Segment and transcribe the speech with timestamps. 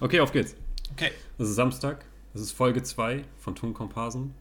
[0.00, 0.54] Okay, auf geht's.
[0.92, 1.10] Okay.
[1.38, 2.04] Es ist Samstag,
[2.34, 4.34] es ist Folge 2 von Tonkomparsen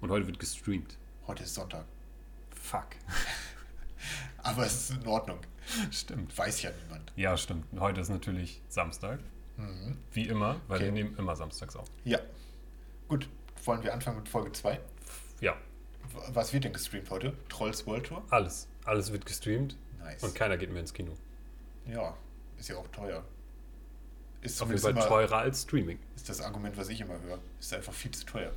[0.00, 0.96] und heute wird gestreamt.
[1.26, 1.84] Heute ist Sonntag.
[2.50, 2.86] Fuck.
[4.42, 5.38] Aber es ist in Ordnung.
[5.90, 6.36] Stimmt.
[6.36, 7.12] Weiß ja niemand.
[7.16, 7.64] Ja, stimmt.
[7.78, 9.20] Heute ist natürlich Samstag.
[10.12, 10.86] Wie immer, weil Okay.
[10.86, 11.86] wir nehmen immer samstags auf.
[12.04, 12.18] Ja.
[13.06, 13.28] Gut,
[13.64, 14.80] wollen wir anfangen mit Folge 2?
[15.40, 15.56] Ja,
[16.32, 17.36] Was wird denn gestreamt heute?
[17.48, 18.24] Trolls World Tour?
[18.30, 18.66] alles.
[18.84, 20.22] Alles wird gestreamt Nice.
[20.24, 21.12] und keiner geht mehr ins Kino.
[21.86, 22.16] Ja,
[22.58, 23.22] ist ja auch teuer.
[24.42, 25.98] Ist Auf jeden Fall immer, teurer als Streaming.
[26.16, 27.38] ist das Argument, was ich immer höre.
[27.60, 28.52] Ist einfach viel zu teuer.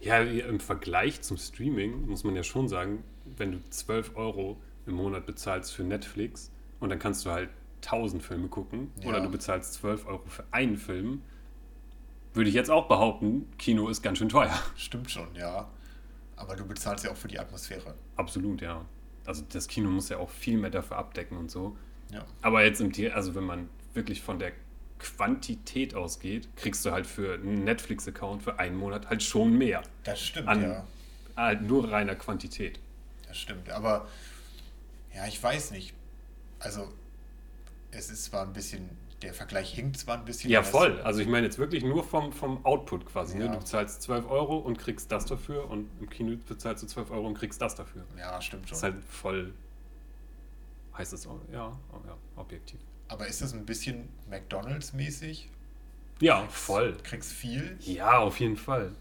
[0.00, 3.04] Ja, im Vergleich zum Streaming muss man ja schon sagen,
[3.36, 6.50] wenn du 12 Euro im Monat bezahlst für Netflix
[6.80, 7.50] und dann kannst du halt
[7.82, 9.10] 1000 Filme gucken Ja.
[9.10, 11.22] oder du bezahlst 12 Euro für einen Film,
[12.32, 14.58] würde ich jetzt auch behaupten, Kino ist ganz schön teuer.
[14.76, 15.68] Stimmt schon, ja.
[16.36, 17.94] Aber du bezahlst ja auch für die Atmosphäre.
[18.16, 18.84] Absolut, ja.
[19.26, 21.76] Also das Kino muss ja auch viel mehr dafür abdecken und so.
[22.10, 22.24] Ja.
[22.40, 24.52] Aber jetzt im Tier, also wenn man wirklich von der
[25.00, 29.82] Quantität ausgeht, kriegst du halt für einen Netflix-Account für einen Monat halt schon mehr.
[30.04, 30.86] Das stimmt, An ja.
[31.36, 32.78] halt nur reiner Quantität.
[33.26, 33.70] Das stimmt.
[33.70, 34.06] Aber
[35.14, 35.94] ja, ich weiß nicht.
[36.58, 36.92] Also,
[37.90, 38.90] es ist zwar ein bisschen,
[39.22, 40.50] der Vergleich hinkt zwar ein bisschen.
[40.50, 41.00] Ja, voll.
[41.00, 43.38] Also ich meine jetzt wirklich nur vom, vom Output quasi.
[43.38, 43.46] Ne?
[43.46, 43.52] Ja.
[43.52, 47.26] Du bezahlst 12 Euro und kriegst das dafür und im Kino bezahlst du 12 Euro
[47.26, 48.04] und kriegst das dafür.
[48.18, 48.70] Ja, stimmt schon.
[48.70, 49.54] Das ist halt voll,
[50.96, 52.80] heißt es auch, ja, ja, objektiv.
[53.10, 55.48] Aber ist das ein bisschen McDonalds-mäßig?
[56.20, 56.96] Ja, voll.
[57.02, 57.76] Kriegst viel?
[57.80, 58.92] Ja, auf jeden Fall.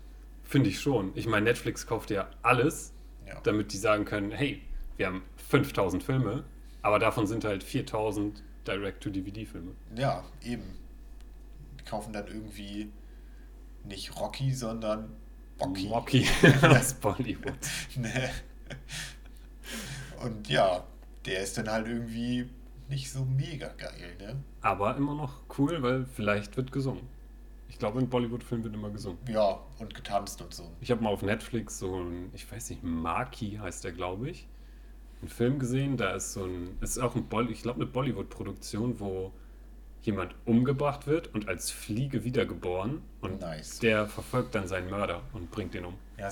[0.44, 1.12] Finde ich schon.
[1.16, 2.92] Ich meine, Netflix kauft ja alles,
[3.28, 3.40] Ja.
[3.44, 4.62] damit die sagen können, hey,
[4.98, 6.44] wir haben 5000 Filme,
[6.82, 9.72] aber davon sind halt 4000 Direct-to-DVD-Filme.
[9.96, 10.64] Ja, eben.
[11.80, 12.92] Die kaufen dann irgendwie
[13.84, 15.16] nicht Rocky, sondern
[15.60, 15.88] Bocky.
[15.88, 16.28] Rocky,
[16.62, 17.54] das Bollywood.
[17.96, 18.32] Ne.
[20.24, 20.84] Und ja,
[21.26, 22.50] der ist dann halt irgendwie
[22.90, 24.36] nicht so mega geil, ne?
[24.62, 27.08] Aber immer noch cool, weil vielleicht wird gesungen.
[27.70, 29.20] Ich glaube, in Bollywood-Filmen wird immer gesungen.
[29.28, 30.72] Ja, und getanzt und so.
[30.82, 34.48] Ich habe mal auf Netflix so ein, ich weiß nicht, Maki heißt der, glaube ich,
[35.22, 35.96] einen Film gesehen.
[35.96, 39.32] Da ist so ein, es ist auch ein, Bolly, ich glaube, eine Bollywood-Produktion, wo
[40.02, 43.80] jemand umgebracht wird und als Fliege wiedergeboren und Nice.
[43.80, 45.96] der verfolgt dann seinen Mörder und bringt ihn um.
[46.18, 46.30] Ja,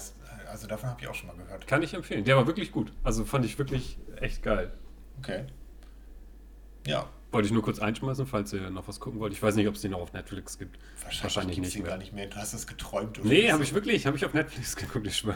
[0.49, 1.67] also davon habe ich auch schon mal gehört.
[1.67, 2.23] Kann ich empfehlen.
[2.23, 2.93] Der war wirklich gut.
[3.03, 4.71] Also fand ich wirklich echt geil.
[5.19, 5.45] Okay.
[6.87, 9.33] Ja, Wollte ich nur kurz einschmeißen, falls ihr noch was gucken wollt.
[9.33, 10.79] Ich weiß nicht, ob es den noch auf Netflix gibt.
[11.21, 11.91] wahrscheinlich, gibt's nicht mehr.
[11.91, 12.27] gar nicht mehr.
[12.27, 13.19] Du hast es geträumt.
[13.19, 15.35] oder Nee, habe ich wirklich, habe ich auf Netflix geguckt, ich schwöre.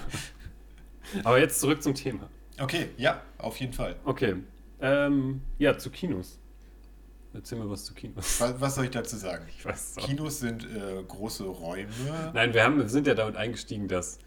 [1.24, 2.30] Aber jetzt zurück zum Thema.
[2.60, 3.98] Okay, ja, auf jeden Fall.
[4.06, 4.36] Okay.
[4.80, 6.40] Ähm, ja, zu Kinos.
[7.34, 8.40] Erzähl mal was zu Kinos.
[8.40, 9.46] Was, was soll ich dazu sagen?
[9.50, 10.06] Ich weiß auch.
[10.06, 11.88] Kinos sind äh, große Räume.
[12.34, 14.20] Nein, wir, haben, wir sind ja damit eingestiegen, dass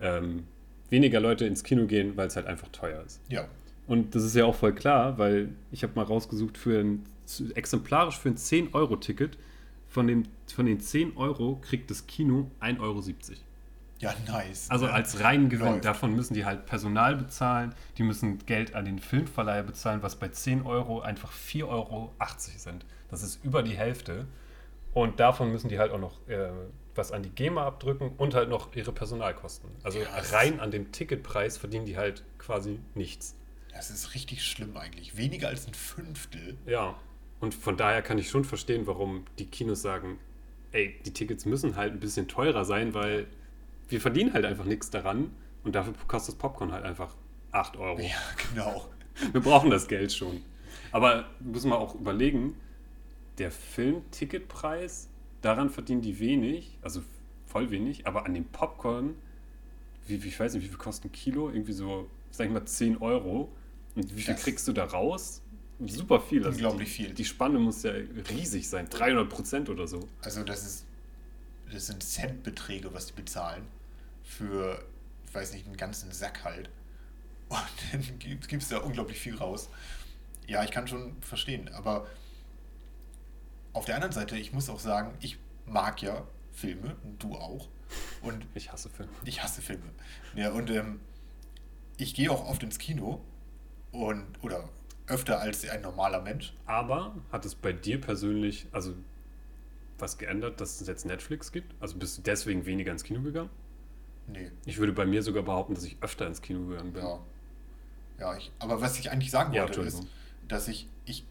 [0.00, 0.46] ähm,
[0.90, 3.20] weniger Leute ins Kino gehen, weil es halt einfach teuer ist.
[3.28, 3.48] Ja,
[3.86, 7.04] Und das ist ja auch voll klar, weil ich habe mal rausgesucht, für ein,
[7.54, 9.36] exemplarisch für ein 10-Euro-Ticket,
[9.88, 13.02] von den, von den 10 Euro kriegt das Kino 1,70 Euro.
[14.00, 14.68] ja, nice.
[14.70, 14.92] Also ne?
[14.92, 15.80] als reinen Gewinn.
[15.80, 20.28] Davon müssen die halt Personal bezahlen, die müssen Geld an den Filmverleiher bezahlen, was bei
[20.28, 22.12] 10 Euro einfach 4,80 Euro
[22.56, 22.84] sind.
[23.10, 24.26] Das ist über die Hälfte.
[24.94, 26.50] Und davon müssen die halt auch noch äh,
[26.94, 29.70] was an die GEMA abdrücken und halt noch ihre Personalkosten.
[29.82, 33.36] Also das- rein an dem Ticketpreis verdienen die halt quasi nichts.
[33.74, 35.16] Das ist richtig schlimm eigentlich.
[35.16, 36.56] Weniger als ein Fünftel.
[36.66, 36.96] Ja.
[37.40, 40.18] Und von daher kann ich schon verstehen, warum die Kinos sagen,
[40.72, 43.26] ey, die Tickets müssen halt ein bisschen teurer sein, weil
[43.88, 45.30] wir verdienen halt einfach nichts daran
[45.64, 47.14] und dafür kostet das Popcorn halt einfach
[47.52, 48.00] 8 Euro.
[48.00, 48.16] Ja,
[48.50, 48.88] genau.
[49.32, 50.42] Wir brauchen das Geld schon.
[50.92, 52.56] Aber müssen wir auch überlegen,
[53.38, 55.08] der Filmticketpreis,
[55.42, 57.02] daran verdienen die wenig, also
[57.46, 59.14] voll wenig, aber an dem Popcorn,
[60.06, 61.50] wie, ich weiß nicht, wie viel kostet ein Kilo?
[61.50, 63.50] Irgendwie so, sag ich mal, 10 Euro.
[63.94, 65.40] Und wie viel Das- kriegst du da raus?
[65.86, 66.38] Super viel.
[66.44, 67.14] Also Unglaublich die, viel.
[67.14, 67.92] Die Spanne muss ja
[68.30, 70.08] riesig sein, 300 Prozent oder so.
[70.22, 70.84] Also das ist,
[71.72, 73.66] das sind Centbeträge, was die bezahlen
[74.22, 74.82] für,
[75.26, 76.70] ich weiß nicht, einen ganzen Sack halt.
[77.48, 77.58] Und
[77.92, 79.68] dann gibt es da unglaublich viel raus.
[80.46, 82.06] Ja, ich kann schon verstehen, aber
[83.72, 87.68] auf der anderen Seite, ich muss auch sagen, ich mag ja Filme, und du auch.
[88.22, 89.10] Und Ich hasse Filme.
[89.24, 89.82] ich hasse Filme.
[90.36, 91.00] Ja, und ähm,
[91.96, 93.20] ich gehe auch oft ins Kino
[93.94, 94.68] und oder
[95.06, 96.54] öfter als ein normaler Mensch.
[96.66, 98.94] Aber hat es bei dir persönlich, also
[99.98, 101.74] was geändert, dass es jetzt Netflix gibt?
[101.80, 103.50] Also bist du deswegen weniger ins Kino gegangen?
[104.26, 107.02] Nee, Ich würde bei mir sogar behaupten, dass ich öfter ins Kino gegangen bin.
[107.02, 107.20] ja.
[108.18, 110.10] Ja, ich, aber was ich eigentlich sagen Ja, wollte, ist, Entschuldigung.
[110.48, 111.26] dass ich, ich,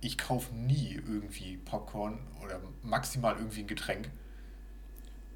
[0.00, 4.10] ich kaufe nie irgendwie Popcorn oder maximal irgendwie ein Getränk.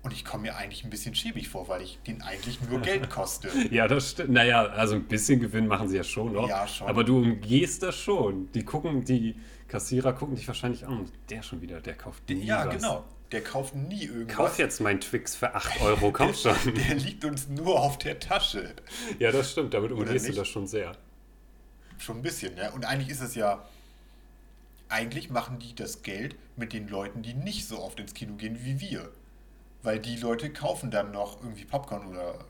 [0.06, 3.10] Und ich komme mir eigentlich ein bisschen schäbig vor, weil ich den eigentlich nur Geld
[3.10, 3.50] koste.
[3.72, 4.30] Ja, das stimmt.
[4.30, 6.48] Naja, also ein bisschen Gewinn machen sie ja schon noch.
[6.48, 6.86] Ja, schon.
[6.86, 8.48] Aber du umgehst das schon.
[8.52, 9.34] Die gucken, die
[9.66, 11.10] Kassierer gucken dich wahrscheinlich an.
[11.28, 12.76] Der schon wieder, der kauft nie ja, was.
[12.76, 13.04] genau.
[13.32, 14.36] Der kauft nie irgendwas.
[14.36, 16.54] Kauf jetzt mein Twix für 8 Euro, komm schon.
[16.88, 18.76] Der liegt uns nur auf der Tasche.
[19.18, 19.74] Ja, das stimmt.
[19.74, 20.92] Damit umgehst du das schon sehr.
[21.98, 22.70] Schon ein bisschen, ja.
[22.70, 23.64] Und eigentlich ist es ja.
[24.88, 28.56] Eigentlich machen die das Geld mit den Leuten, die nicht so oft ins Kino gehen
[28.62, 29.10] wie wir.
[29.86, 32.44] Weil die Leute kaufen dann noch irgendwie Popcorn oder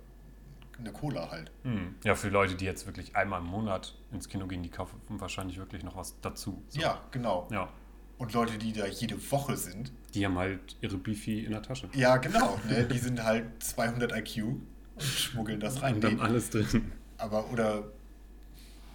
[0.78, 1.50] eine Cola halt.
[1.64, 1.94] Hm.
[2.02, 5.58] Ja, für Leute, die jetzt wirklich einmal im Monat ins Kino gehen, die kaufen wahrscheinlich
[5.58, 6.62] wirklich noch was dazu.
[6.68, 6.80] So.
[6.80, 7.46] Ja, genau.
[7.50, 7.68] Ja.
[8.16, 11.90] Und Leute, die da jede Woche sind, Die haben halt ihre Bifi in der Tasche.
[11.92, 12.58] ja, genau.
[12.70, 12.84] Ne?
[12.86, 15.96] Die sind halt 200 IQ und schmuggeln das rein.
[15.96, 16.90] Und Nee, alles drin.
[17.18, 17.84] aber, oder.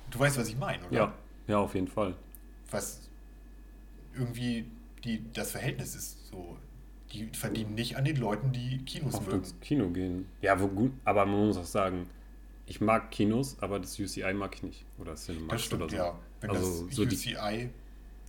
[0.09, 0.95] Du weißt, was ich meine, oder?
[0.97, 1.13] Ja,
[1.47, 2.15] ja, auf jeden Fall.
[2.71, 3.07] Was
[4.15, 4.65] irgendwie
[5.03, 6.57] die, das Verhältnis ist so.
[7.11, 9.39] Die verdienen nicht an den Leuten, die Kinos Oft mögen.
[9.39, 10.27] ins Kino gehen.
[10.41, 12.07] Ja, wo gut, aber man muss auch sagen,
[12.65, 14.85] ich mag Kinos, aber das UCI mag ich nicht.
[14.97, 15.95] Oder Cinemax Das stimmt, oder so.
[15.97, 16.19] ja.
[16.39, 17.69] Wenn Also das so UCI,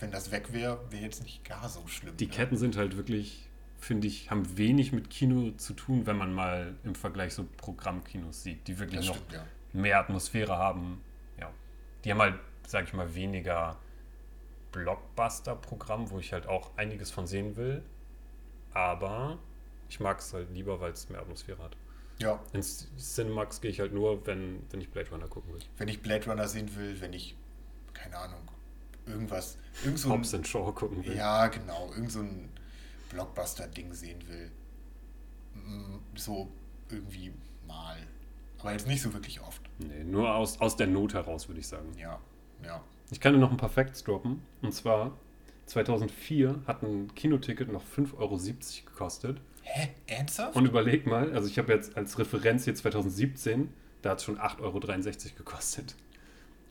[0.01, 2.17] wenn das weg wäre, wäre jetzt nicht gar so schlimm.
[2.17, 2.33] Die ne?
[2.33, 3.49] Ketten sind halt wirklich,
[3.79, 8.43] finde ich, haben wenig mit Kino zu tun, wenn man mal im Vergleich so Programmkinos
[8.43, 9.47] sieht, die wirklich Das noch stimmt, ja.
[9.73, 11.01] mehr Atmosphäre haben.
[11.39, 11.51] Ja.
[12.05, 12.35] Die haben halt,
[12.67, 13.77] sag ich mal, weniger
[14.73, 17.83] Blockbuster-Programm, wo ich halt auch einiges von sehen will.
[18.75, 19.39] Aber
[19.89, 21.77] ich mag es halt lieber, weil es mehr Atmosphäre hat.
[22.19, 25.61] Ja, Ins Cinemax gehe ich halt nur, wenn, wenn ich Blade Runner gucken will.
[25.79, 27.37] wenn ich Blade Runner sehen will, wenn ich,
[27.95, 28.41] keine Ahnung,
[29.07, 31.17] irgendwas, irgend so Hobbs and Shaw gucken will.
[31.17, 32.51] ja, genau, irgend so ein
[33.11, 34.51] Blockbuster-Ding sehen will.
[35.55, 36.49] Mm, So
[36.91, 37.33] irgendwie
[37.67, 37.97] mal.
[38.59, 39.61] Aber jetzt nicht so wirklich oft.
[39.79, 41.93] Nee, nur aus, aus der Not heraus, würde ich sagen.
[41.99, 42.21] Ja,
[42.63, 42.83] ja.
[43.11, 44.41] Ich kann dir noch ein paar Facts droppen.
[44.63, 45.19] Und zwar,
[45.73, 48.39] 2004 hat ein Kinoticket noch 5,70 Euro
[48.91, 49.41] gekostet.
[49.63, 49.89] Hä?
[50.07, 50.55] Ernsthaft?
[50.55, 53.73] Und überleg mal, also ich habe jetzt als Referenz hier 2017,
[54.03, 54.81] da hat es schon 8,63 Euro
[55.37, 55.97] gekostet.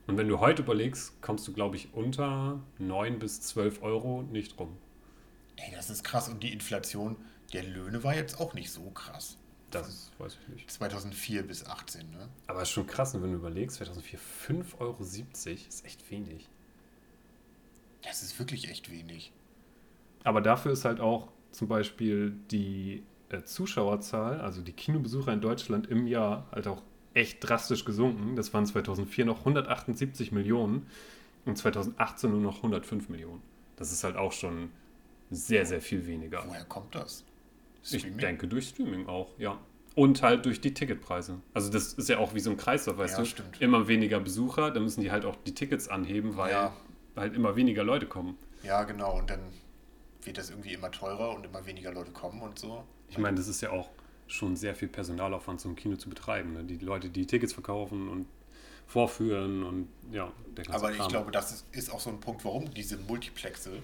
[0.06, 4.60] Und wenn du heute überlegst, kommst du, glaube ich, unter 9 bis 12 Euro nicht
[4.60, 4.78] rum.
[5.56, 6.30] Ey, das ist krass.
[6.30, 7.18] Und die Inflation
[7.54, 9.38] der Löhne war jetzt auch nicht so krass.
[9.72, 10.72] Das weiß ich nicht.
[10.72, 12.28] 2004 bis 18, ne?
[12.48, 16.50] Aber es ist schon krass, wenn du überlegst, 2004 5,70 Euro ist echt wenig.
[18.04, 19.32] Das ist wirklich echt wenig.
[20.24, 25.88] Aber dafür ist halt auch zum Beispiel die äh, Zuschauerzahl, also die Kinobesucher in Deutschland
[25.88, 26.82] im Jahr halt auch
[27.14, 28.36] echt drastisch gesunken.
[28.36, 30.88] Das waren 2004 noch 178 Millionen
[31.46, 33.42] und 2018 nur noch 105 Millionen.
[33.76, 34.70] Das ist halt auch schon
[35.30, 36.44] sehr, sehr viel weniger.
[36.48, 37.24] Woher kommt das?
[37.84, 38.20] Ich Streaming?
[38.20, 39.58] denke durch Streaming auch, ja.
[39.96, 41.40] Und halt durch die Ticketpreise.
[41.54, 43.26] Also das ist ja auch wie so ein Kreislauf, weißt Ja, du?
[43.26, 43.60] stimmt.
[43.62, 46.74] Immer weniger Besucher, dann müssen die halt auch die Tickets anheben, weil Ja.
[47.16, 48.38] Halt immer weniger Leute kommen.
[48.64, 49.18] Ja, genau.
[49.18, 49.40] Und dann
[50.24, 52.84] wird das irgendwie immer teurer und immer weniger Leute kommen und so.
[53.10, 53.90] Ich meine, das ist ja auch
[54.28, 56.54] schon sehr viel Personalaufwand, so ein Kino zu betreiben.
[56.54, 56.64] Ne?
[56.64, 58.28] Die Leute, die Tickets verkaufen und
[58.88, 61.08] vorführen und ja, der ganze Aber ich Kram.
[61.10, 63.82] glaube, das ist, ist auch so ein Punkt, warum diese Multiplexe,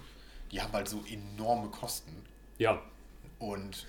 [0.52, 2.12] die haben halt so enorme Kosten.
[2.58, 2.82] Ja,
[3.38, 3.86] Und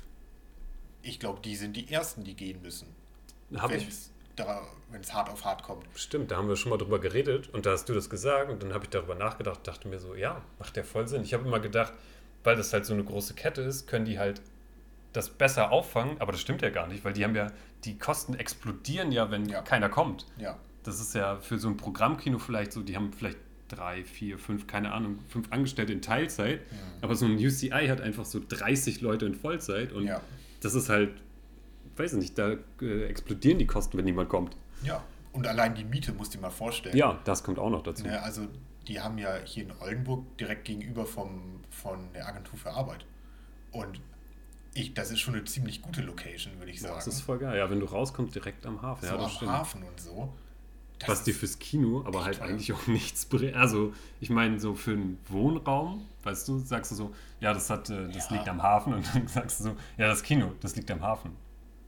[1.02, 2.88] ich glaube, die sind die Ersten, die gehen müssen.
[3.58, 3.88] habe ich.
[4.92, 5.86] Wenn es hart auf hart kommt.
[5.96, 8.64] Stimmt, da haben wir schon mal drüber geredet und da hast du das gesagt und
[8.64, 11.24] dann habe ich darüber nachgedacht, dachte mir so, ja, macht ja voll Sinn.
[11.24, 11.94] Ich habe immer gedacht,
[12.44, 14.42] weil das halt so eine große Kette ist, können die halt
[15.14, 17.48] das besser auffangen, aber das stimmt ja gar nicht, weil die haben ja,
[17.84, 19.62] die Kosten explodieren ja, wenn Ja.
[19.62, 20.26] keiner kommt.
[20.38, 20.58] Ja.
[20.84, 23.38] Das ist ja für so ein Programmkino vielleicht so, die haben vielleicht
[23.68, 26.76] drei, vier, fünf, keine Ahnung, fünf Angestellte in Teilzeit, Mhm.
[27.02, 30.22] aber so ein UCI hat einfach so 30 Leute in Vollzeit und Ja.
[30.62, 31.12] das ist halt,
[32.00, 34.56] weiß ich nicht, da äh, explodieren die Kosten, wenn niemand kommt.
[34.84, 35.04] Ja.
[35.34, 36.98] Und allein die Miete musst du dir mal vorstellen.
[36.98, 38.04] Ja, das kommt auch noch dazu.
[38.04, 38.48] Ne, also
[38.88, 43.06] die haben ja hier in Oldenburg direkt gegenüber vom, von der Agentur für Arbeit.
[43.72, 44.02] Und
[44.74, 46.96] ich, das ist schon eine ziemlich gute Location, würde ich Ja, sagen.
[47.06, 47.58] das ist voll geil.
[47.58, 49.06] Ja, wenn du rauskommst, direkt am Hafen.
[49.06, 49.52] so ja, das am stimmt.
[49.52, 50.34] Hafen und so.
[51.00, 52.48] Das Was dir fürs Kino aber halt teuer.
[52.48, 53.56] eigentlich auch nichts bringt.
[53.56, 57.90] Also, ich meine, so für einen Wohnraum, weißt du, sagst du so, ja, das, hat,
[57.90, 58.36] äh, das Ja.
[58.36, 58.94] liegt am Hafen.
[58.96, 61.32] Und dann sagst du so, ja, das Kino, das liegt am Hafen.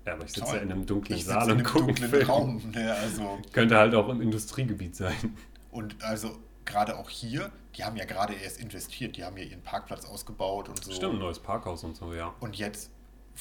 [0.05, 0.55] Ja, aber ich sitze Toll.
[0.55, 2.27] ja in einem dunklen ich Saal in und gucke einen dunklen Film.
[2.27, 2.62] Raum.
[2.74, 5.38] Ne, also, Könnte halt auch im Industriegebiet sein.
[5.72, 9.62] und also gerade auch hier, die haben ja gerade erst investiert, die haben ja ihren
[9.62, 10.91] Parkplatz ausgebaut und so.
[10.91, 12.34] Stimmt, neues Parkhaus und so, ja.
[12.39, 12.91] Und jetzt,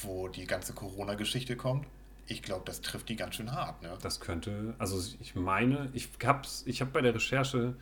[0.02, 1.86] wo die ganze Corona-Geschichte kommt,
[2.26, 3.82] ich glaube, das trifft die ganz schön hart.
[3.82, 3.96] Ne?
[4.02, 7.74] Das könnte, also ich meine, ich habe ich hab bei der Recherche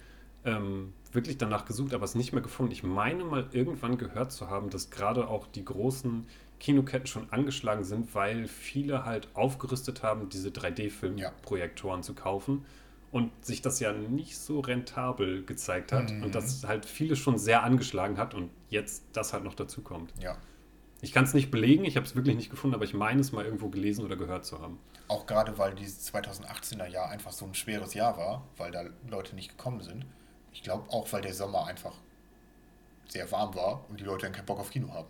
[0.45, 2.73] ähm, wirklich danach gesucht, aber es nicht mehr gefunden.
[2.73, 6.27] Ich meine mal irgendwann gehört zu haben, dass gerade auch die großen
[6.61, 12.65] Kinoketten schon angeschlagen sind, weil viele halt aufgerüstet haben, diese 3D-Filmprojektoren zu kaufen
[13.11, 16.25] und sich das ja nicht so rentabel gezeigt hat Mhm.
[16.25, 20.13] und das halt viele schon sehr angeschlagen hat und jetzt das halt noch dazu kommt.
[20.21, 20.37] Ja.
[21.01, 23.31] Ich kann es nicht belegen, ich habe es wirklich nicht gefunden, aber ich meine es
[23.33, 24.79] mal irgendwo gelesen oder gehört zu haben.
[25.07, 29.37] Auch gerade, weil dieses 2018er Jahr einfach so ein schweres Jahr war, weil da Leute
[29.37, 30.05] nicht gekommen sind.
[30.53, 31.95] Ich glaube auch, weil der Sommer einfach
[33.07, 35.09] sehr warm war und die Leute dann keinen Bock auf Kino haben.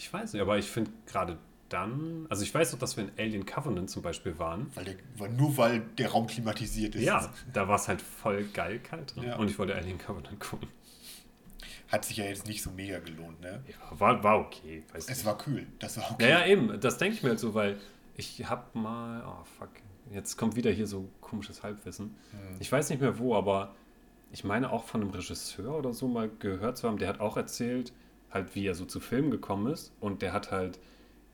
[0.00, 1.36] Ich weiß nicht, aber ich finde gerade
[1.68, 4.70] dann, also ich weiß doch, dass wir in Alien Covenant zum Beispiel waren.
[4.74, 7.02] Weil der, nur weil der Raum klimatisiert ist.
[7.02, 9.24] Ja, da war es halt voll geil kalt drin.
[9.24, 9.36] Ja.
[9.36, 10.68] Und ich wollte Alien Covenant gucken.
[11.88, 13.62] Hat sich ja jetzt nicht so mega gelohnt, ne?
[13.68, 14.84] Ja, war, war okay.
[14.94, 15.22] Es nicht.
[15.26, 15.66] war kühl.
[15.80, 16.30] Das war okay.
[16.30, 16.80] Ja, ja, eben.
[16.80, 17.78] Das denke ich mir halt so, weil
[18.16, 19.68] ich hab mal, oh fuck,
[20.10, 22.16] jetzt kommt wieder hier so komisches Halbwissen.
[22.30, 22.56] Hm.
[22.58, 23.74] Ich weiß nicht mehr wo, aber
[24.32, 27.36] ich meine auch von einem Regisseur oder so mal gehört zu haben, der hat auch
[27.36, 27.92] erzählt,
[28.32, 30.78] halt wie er so zu Filmen gekommen ist und der hat halt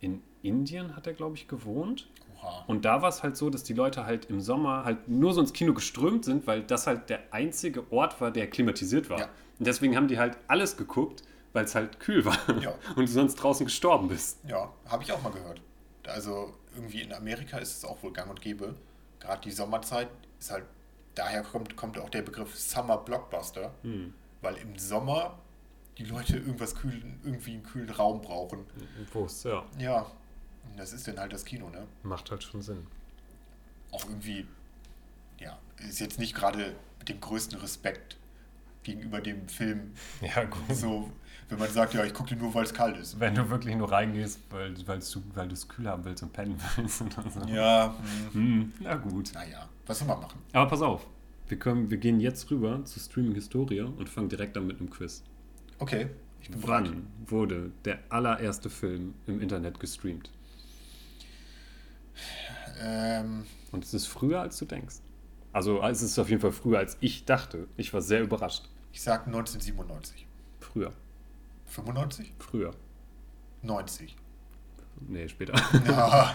[0.00, 2.64] in Indien, hat er glaube ich gewohnt Oha.
[2.66, 5.40] und da war es halt so, dass die Leute halt im Sommer halt nur so
[5.40, 9.18] ins Kino geströmt sind, weil das halt der einzige Ort war, der klimatisiert war.
[9.20, 9.28] Ja.
[9.58, 11.22] Und deswegen haben die halt alles geguckt,
[11.52, 12.74] weil es halt kühl war Ja.
[12.96, 14.38] und du sonst draußen gestorben bist.
[14.46, 15.60] Ja, habe ich auch mal gehört.
[16.06, 18.74] Also irgendwie in Amerika ist es auch wohl gang und gäbe.
[19.18, 20.64] Gerade die Sommerzeit ist halt,
[21.14, 24.12] daher kommt, kommt auch der Begriff Summer Blockbuster, Hm.
[24.42, 25.38] weil im Sommer
[25.98, 28.64] die Leute irgendwas kühlen, irgendwie einen kühlen Raum brauchen.
[29.24, 30.06] Es, ja, Ja,
[30.76, 31.86] das ist dann halt das Kino, ne?
[32.02, 32.86] macht halt schon Sinn.
[33.92, 34.46] Auch irgendwie,
[35.40, 38.16] ja, ist jetzt nicht gerade mit dem größten Respekt
[38.82, 40.76] gegenüber dem Film Ja, gut.
[40.76, 41.10] so,
[41.48, 43.18] wenn man sagt, ja, ich gucke den nur, weil es kalt ist.
[43.18, 46.32] Wenn du wirklich nur reingehst, weil, weil du weil du es kühl haben willst und
[46.32, 47.40] pennen willst oder so.
[47.48, 47.94] Ja,
[48.32, 49.30] hm, Hm, na gut.
[49.32, 50.40] naja, was soll man machen?
[50.52, 51.06] Aber pass auf,
[51.48, 54.90] wir, können, wir gehen jetzt rüber zu Streaming Historia und fangen direkt an mit einem
[54.90, 55.22] Quiz.
[55.78, 56.08] Okay,
[56.40, 56.84] ich bin bereit.
[56.84, 60.30] Wann wurde der allererste Film im Internet gestreamt?
[62.80, 64.96] Ähm, Und es ist früher, als du denkst.
[65.52, 67.66] Also es ist auf jeden Fall früher, als ich dachte.
[67.76, 68.68] Ich war sehr überrascht.
[68.92, 70.26] ich sag 1997.
[70.60, 70.92] Früher.
[71.66, 72.32] 95?
[72.38, 72.74] Früher.
[73.62, 74.16] 90.
[75.08, 75.54] Nee, später.
[75.86, 76.34] Ja,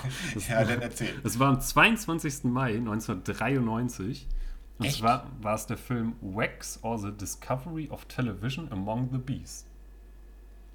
[0.49, 1.13] ja dann erzähl.
[1.23, 2.43] Es war am 22.
[2.45, 4.27] Mai 1993.
[4.81, 4.97] Und Echt?
[4.97, 9.67] zwar war es der Film Wax or the Discovery of Television Among the Bees.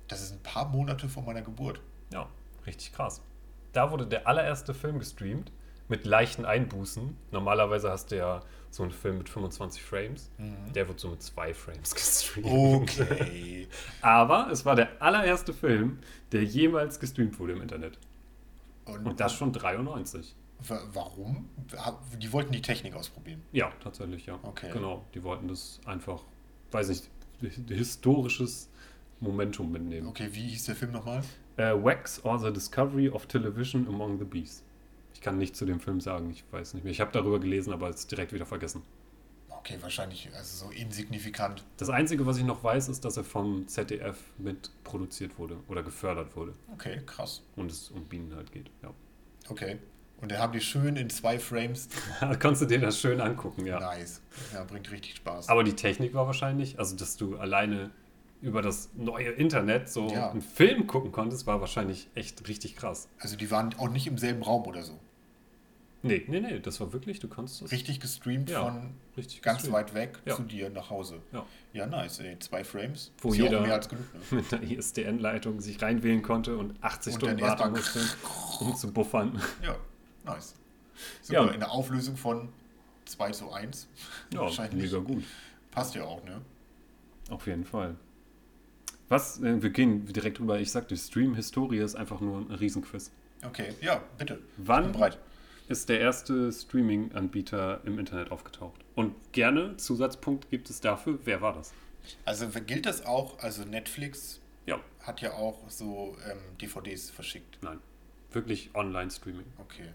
[0.07, 1.81] Das ist ein paar Monate vor meiner Geburt.
[2.13, 2.29] Ja,
[2.65, 3.21] richtig krass.
[3.73, 5.51] Da wurde der allererste Film gestreamt
[5.89, 7.17] mit leichten Einbußen.
[7.33, 10.31] Normalerweise hast du ja so einen Film mit 25 Frames.
[10.73, 12.47] Der wird so mit zwei Frames gestreamt.
[13.01, 13.67] Okay.
[14.03, 15.99] Aber es war der allererste Film,
[16.31, 17.99] der jemals gestreamt wurde im Internet.
[18.85, 20.37] Und, Und das schon 93.
[20.61, 21.49] wa- warum?
[22.19, 23.43] Die wollten die Technik ausprobieren.
[23.53, 24.39] Ja, tatsächlich, ja.
[24.43, 24.71] Okay.
[24.73, 26.23] Genau, die wollten das einfach,
[26.73, 27.09] weiß nicht,
[27.69, 28.69] historisches
[29.21, 30.07] Momentum mitnehmen.
[30.09, 31.23] Okay, wie hieß der Film nochmal?
[31.57, 34.63] Äh, Wax or the Discovery of Television Among the Bees.
[35.15, 36.91] Ich kann nicht zu dem Film sagen, ich weiß nicht mehr.
[36.91, 38.83] Ich habe darüber gelesen, aber es direkt wieder vergessen.
[39.49, 41.65] Okay, wahrscheinlich also so insignifikant.
[41.79, 45.83] Das Einzige, was ich noch weiß, ist, dass er vom ZDF mit produziert wurde oder
[45.83, 47.43] gefördert wurde Okay, krass.
[47.57, 48.71] und es um Bienen halt geht.
[48.83, 48.93] Ja.
[49.49, 49.79] Okay.
[50.21, 51.89] Und dann haben die schön in zwei Frames.
[52.21, 53.79] Da kannst du dir das schön angucken, ja.
[53.79, 54.23] Nice.
[54.55, 55.49] Ja, bringt richtig Spaß.
[55.49, 57.91] Aber die Technik war wahrscheinlich, also dass du alleine
[58.43, 60.31] über das neue Internet so Ja.
[60.31, 63.09] einen Film gucken konntest, war wahrscheinlich echt richtig krass.
[63.19, 64.99] Also die waren auch nicht im selben Raum oder so.
[66.03, 69.63] Nee, nee, nee, das war wirklich, du konntest das Richtig gestreamt Ja, von richtig ganz
[69.63, 69.89] gestreamt.
[69.89, 70.37] weit weg Ja.
[70.37, 71.21] zu dir nach Hause.
[71.33, 71.45] Ja.
[71.73, 72.21] Ja, nice.
[72.21, 72.39] Ey.
[72.39, 73.11] Zwei Frames.
[73.21, 74.05] Wo Ist jeder- auch mehr als genug.
[74.31, 74.37] Ne?
[74.37, 78.01] mit einer ISDN-Leitung sich reinwählen konnte und 80 Und Stunden warten musste,
[78.61, 79.41] um zu buffern.
[79.65, 79.75] Ja,
[80.27, 80.55] nice.
[81.29, 81.43] Ja.
[81.43, 82.49] Super, in der Auflösung von
[83.07, 83.89] 2 zu 1.
[84.35, 84.83] Ja, Wahrscheinlich.
[84.91, 85.25] mega gut.
[85.71, 86.41] Passt ja auch, ne?
[87.31, 87.97] Auf jeden Fall.
[89.09, 90.59] Was, äh, wir gehen direkt rüber.
[90.59, 93.11] Ich sagte, Stream-Historie ist einfach nur ein Riesenquiz.
[93.45, 94.41] Okay, ja, bitte.
[94.57, 94.95] Wann
[95.69, 98.81] ist der erste Streaming-Anbieter im Internet aufgetaucht?
[98.95, 101.73] Und gerne, Zusatzpunkt gibt es dafür, wer war das?
[102.25, 107.59] Also gilt das auch, also Netflix Ja, hat ja auch so ähm, DVDs verschickt.
[107.63, 107.79] nein.
[108.33, 109.47] Wirklich Online-Streaming.
[109.59, 109.89] Okay.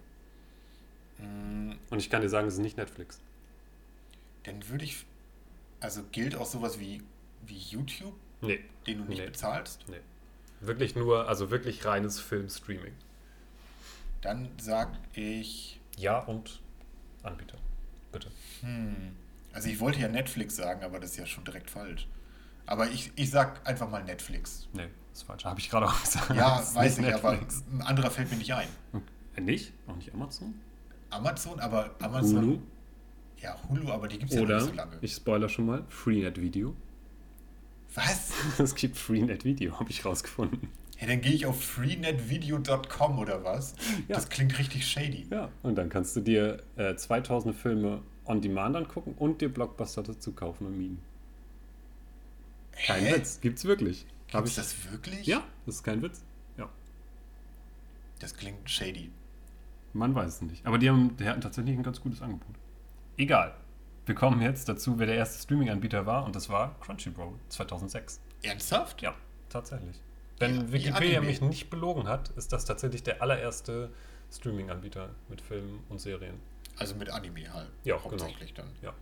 [1.21, 3.19] Und ich kann dir sagen, es ist nicht Netflix.
[4.43, 5.05] dann würde ich,
[5.79, 7.01] also gilt auch sowas wie,
[7.45, 9.25] wie YouTube, Nee, den du nicht Nee.
[9.27, 9.85] bezahlst?
[9.87, 9.99] nee.
[10.61, 12.93] Wirklich nur, also wirklich reines Film-Streaming.
[14.21, 16.59] Dann sag ich, Ja und
[17.23, 17.57] Anbieter.
[18.11, 18.29] Bitte.
[18.61, 19.15] hm,
[19.53, 22.07] also ich wollte ja Netflix sagen, aber das ist ja schon direkt falsch.
[22.67, 24.67] Aber ich, ich sag einfach mal Netflix.
[24.73, 25.45] Nee, ist falsch.
[25.45, 26.29] Habe ich gerade auch gesagt.
[26.35, 27.63] Ja, weiß ich, aber Netflix.
[27.71, 28.67] ein anderer fällt mir nicht ein.
[29.35, 29.73] Äh, Nicht?
[29.87, 30.53] Auch nicht Amazon?
[31.12, 32.44] Amazon, aber Amazon.
[32.44, 32.60] Hulu?
[33.38, 34.98] Ja, Hulu, aber die gibt es ja nicht so lange.
[35.01, 36.75] ich spoiler schon mal, Freenet Video.
[37.96, 38.32] Was?
[38.60, 40.70] Es gibt Freenet Video, habe ich rausgefunden.
[41.00, 43.74] Ja, dann gehe ich auf freenetvideo.com oder was?
[44.08, 44.15] Ja.
[44.15, 45.25] Das klingt richtig shady.
[45.32, 50.03] Ja, und dann kannst du dir äh, 2000 Filme on Demand angucken und dir Blockbuster
[50.03, 51.01] dazu kaufen und mieten.
[52.86, 53.15] Kein Hä?
[53.15, 54.06] Witz, gibt's wirklich.
[54.27, 55.25] Gibt's ich das wirklich?
[55.25, 56.24] Ja, das ist kein Witz.
[56.58, 56.70] Ja.
[58.20, 59.10] Das klingt shady.
[59.93, 60.65] Man weiß es nicht.
[60.65, 62.55] Aber die, haben, die hatten tatsächlich ein ganz gutes Angebot.
[63.17, 63.53] Egal.
[64.05, 68.19] Wir kommen jetzt dazu, wer der erste Streaming-Anbieter war, und das war Crunchyroll 2006.
[68.41, 69.01] Ernsthaft?
[69.01, 69.13] Ja,
[69.50, 70.01] tatsächlich.
[70.39, 73.91] Wenn Ja, Wikipedia mich nicht belogen hat, ist das tatsächlich der allererste
[74.31, 76.39] Streaming-Anbieter mit Filmen und Serien.
[76.77, 77.69] Also mit Anime halt.
[77.83, 78.10] Ja, genau.
[78.10, 78.67] hauptsächlich dann.
[78.81, 78.93] Ja.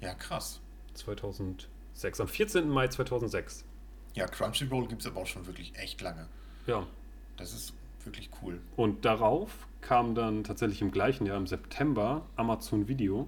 [0.00, 0.60] Ja, krass.
[0.94, 2.68] 2006, am 14.
[2.68, 3.64] Mai 2006.
[4.14, 6.26] Ja, Crunchyroll gibt es aber auch schon wirklich echt lange.
[6.66, 6.86] Ja.
[7.36, 8.60] Das ist wirklich cool.
[8.76, 13.26] Und darauf kam dann tatsächlich im gleichen Jahr, im September, Amazon Video.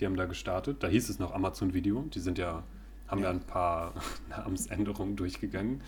[0.00, 0.82] Die haben da gestartet.
[0.82, 2.02] Da hieß es noch Amazon Video.
[2.14, 2.62] Die sind ja,
[3.08, 3.24] haben Ja.
[3.26, 3.94] ja ein paar
[4.28, 5.80] Namensänderungen durchgegangen.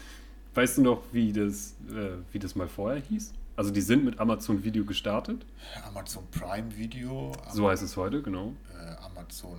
[0.54, 3.32] Weißt du noch, wie das, äh, wie das mal vorher hieß?
[3.56, 5.44] Also die sind mit Amazon Video gestartet.
[5.86, 8.54] Amazon Prime Video, So heißt es heute, genau.
[8.74, 9.58] äh, Amazon,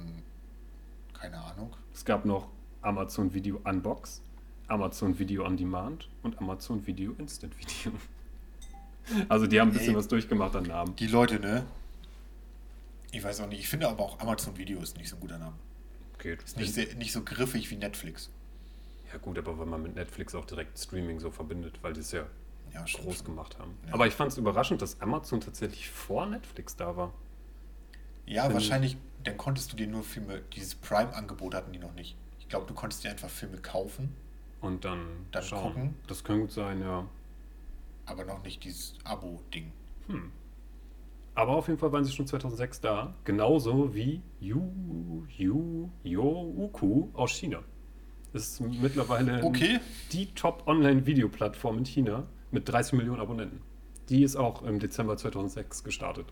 [1.13, 1.71] keine Ahnung.
[1.93, 2.47] Es gab noch
[2.81, 4.21] Amazon Video Unbox,
[4.67, 7.91] Amazon Video On Demand und Amazon Video Instant Video.
[9.29, 9.95] Also die haben ein bisschen Ey.
[9.97, 10.95] was durchgemacht an Namen.
[10.95, 11.65] Die Leute, ne?
[13.11, 13.59] Ich weiß auch nicht.
[13.59, 15.53] Ich finde aber auch Amazon Video ist nicht so ein guter Name.
[16.19, 16.41] Geht.
[16.43, 18.29] Ist nicht, sehr, nicht so griffig wie Netflix.
[19.11, 22.11] Ja gut, aber wenn man mit Netflix auch direkt Streaming so verbindet, weil die es
[22.13, 22.23] ja
[22.73, 23.25] Ja, stimmt groß schon.
[23.25, 23.77] gemacht haben.
[23.87, 23.93] Ja.
[23.95, 27.11] Aber ich fand es überraschend, dass Amazon tatsächlich vor Netflix da war.
[28.25, 32.15] Ja, Finde wahrscheinlich, dann konntest du dir nur Filme, dieses Prime-Angebot hatten die noch nicht.
[32.39, 34.15] Ich glaube, du konntest dir einfach Filme kaufen,
[34.61, 35.73] Und dann, Dann schauen.
[35.73, 35.95] gucken.
[36.07, 37.05] Das kann gut sein, ja.
[38.05, 39.71] Aber noch nicht dieses Abo-Ding.
[40.07, 40.31] Hm.
[41.35, 43.15] Aber auf jeden Fall waren sie schon 2006 da.
[43.23, 47.63] Genauso wie Yu, Yu, Youku aus China.
[48.33, 49.79] Ist mittlerweile Okay.
[50.11, 53.61] die Top-Online-Video-Plattform in China mit 30 Millionen Abonnenten.
[54.09, 56.27] Die ist auch im Dezember 2006 gestartet.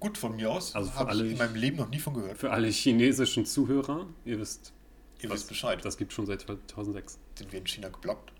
[0.00, 0.74] Gut von mir aus.
[0.74, 2.38] Also Habe ich in meinem Leben noch nie von gehört.
[2.38, 4.72] Für alle chinesischen Zuhörer, ihr wisst,
[5.20, 5.84] Ihr was- wisst Bescheid.
[5.84, 7.18] das gibt schon seit 2006.
[7.36, 8.32] Sind wir in China geblockt?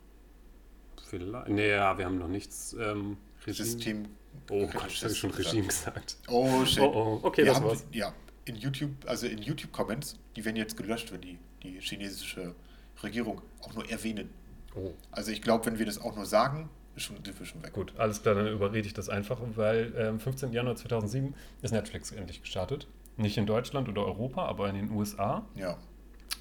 [1.12, 1.48] Vielleicht.
[1.48, 2.72] Nee, ja, wir haben noch nichts.
[2.72, 3.54] Ähm, Regime.
[3.54, 4.08] System.
[4.50, 6.16] Oh Gott, ich habe schon Regime gesagt.
[6.26, 6.80] Oh shit.
[6.80, 7.84] Oh, oh, okay, wir das haben, war's.
[7.92, 8.14] Ja,
[8.46, 12.54] in YouTube, also in YouTube-Comments, die werden jetzt gelöscht, wenn die die chinesische
[13.02, 14.30] Regierung auch nur erwähnen.
[14.74, 14.92] Oh.
[15.10, 17.74] Also ich glaube, wenn wir das auch nur sagen, ist schon, sind wir schon weg.
[17.74, 20.50] Gut, alles klar, dann überrede ich das einfach, weil am 15.
[20.54, 22.88] Januar 2007 ist Netflix endlich gestartet.
[23.18, 25.44] Nicht in Deutschland oder Europa, aber in den USA.
[25.56, 25.76] Ja.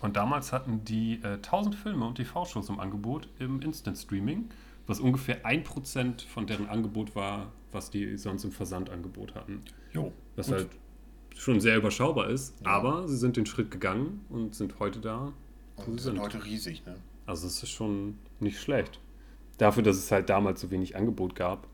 [0.02, 4.50] Und damals hatten die äh, 1000 Filme und TV-Shows im Angebot im Instant Streaming,
[4.88, 9.62] was ungefähr 1% von deren Angebot war, was die sonst im Versandangebot hatten.
[9.94, 10.12] Jo.
[10.36, 10.56] Was gut.
[10.56, 10.70] halt
[11.38, 12.72] schon sehr überschaubar ist, Ja.
[12.72, 15.32] aber sie sind den Schritt gegangen und sind heute da,
[15.78, 16.20] Und sie sind sind.
[16.20, 16.96] heute riesig, ne?
[17.28, 19.00] Also es ist schon nicht schlecht.
[19.58, 21.68] Dafür, dass es halt damals so wenig Angebot gab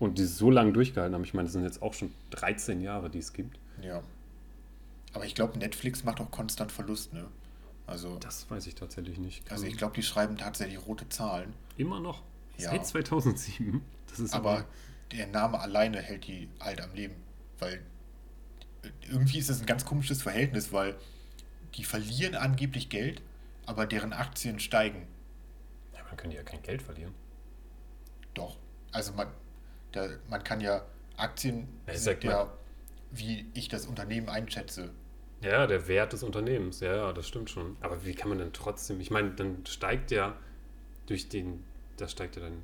[0.00, 1.22] und die so lange durchgehalten haben.
[1.24, 3.58] Ich meine, das sind jetzt auch schon 13 Jahre, die es gibt.
[3.82, 4.02] Ja.
[5.12, 7.24] Aber ich glaube, Netflix macht auch konstant Verlust, ne?
[7.90, 9.50] Also, Das weiß ich tatsächlich nicht.
[9.50, 11.54] also ich glaube, die schreiben tatsächlich rote Zahlen.
[11.76, 12.22] Immer noch.
[12.56, 12.70] Ja.
[12.70, 13.82] Seit 2007.
[14.08, 14.64] Das ist Aber
[15.10, 17.16] der Name alleine hält die halt am Leben.
[17.58, 17.82] Weil
[18.82, 20.96] äh, irgendwie ist das ein ganz komisches Verhältnis, weil
[21.74, 23.22] die verlieren angeblich Geld,
[23.66, 25.06] aber deren Aktien steigen.
[25.94, 27.14] Ja, man kann ja kein Geld verlieren.
[28.34, 28.56] Doch.
[28.92, 29.28] Also man,
[29.92, 30.84] da, man kann ja
[31.16, 31.68] Aktien,
[32.22, 32.52] ja,
[33.10, 34.90] wie ich das Unternehmen einschätze.
[35.42, 36.80] Ja, der Wert des Unternehmens.
[36.80, 37.76] Ja, ja, das stimmt schon.
[37.80, 39.00] Aber wie kann man denn trotzdem.
[39.00, 40.36] Ich meine, dann steigt ja
[41.06, 41.64] durch den.
[41.96, 42.62] Da steigt ja dann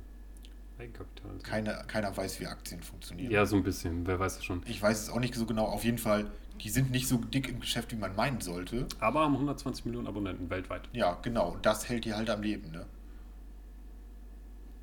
[0.79, 1.31] Eigenkapital.
[1.37, 1.43] so.
[1.43, 3.31] Keiner, keiner weiß, wie Aktien funktionieren.
[3.31, 4.05] Ja, so ein bisschen.
[4.05, 4.61] Wer weiß das schon.
[4.65, 5.65] Ich weiß es auch nicht so genau.
[5.65, 6.29] Auf jeden Fall,
[6.61, 8.85] die sind nicht so dick im Geschäft, wie man meinen sollte.
[8.99, 10.87] Aber haben 120 Millionen Abonnenten weltweit.
[10.93, 11.53] Ja, genau.
[11.53, 12.85] Und das hält die halt am Leben, ne?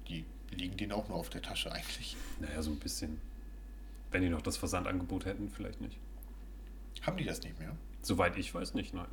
[0.09, 2.17] Die liegen denen auch nur auf der Tasche eigentlich.
[2.41, 3.21] Naja, so ein bisschen.
[4.11, 5.99] Wenn die noch das Versandangebot hätten, vielleicht nicht.
[7.03, 7.77] Haben die das nicht mehr?
[8.03, 9.07] Soweit ich weiß nicht, nein.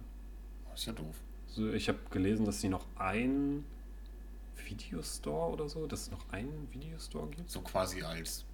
[0.70, 1.16] Das ist ja doof.
[1.48, 3.66] So, ich habe gelesen, dass sie noch einen
[4.66, 7.50] Videostore oder so, dass es noch einen Videostore gibt.
[7.50, 8.46] So quasi als.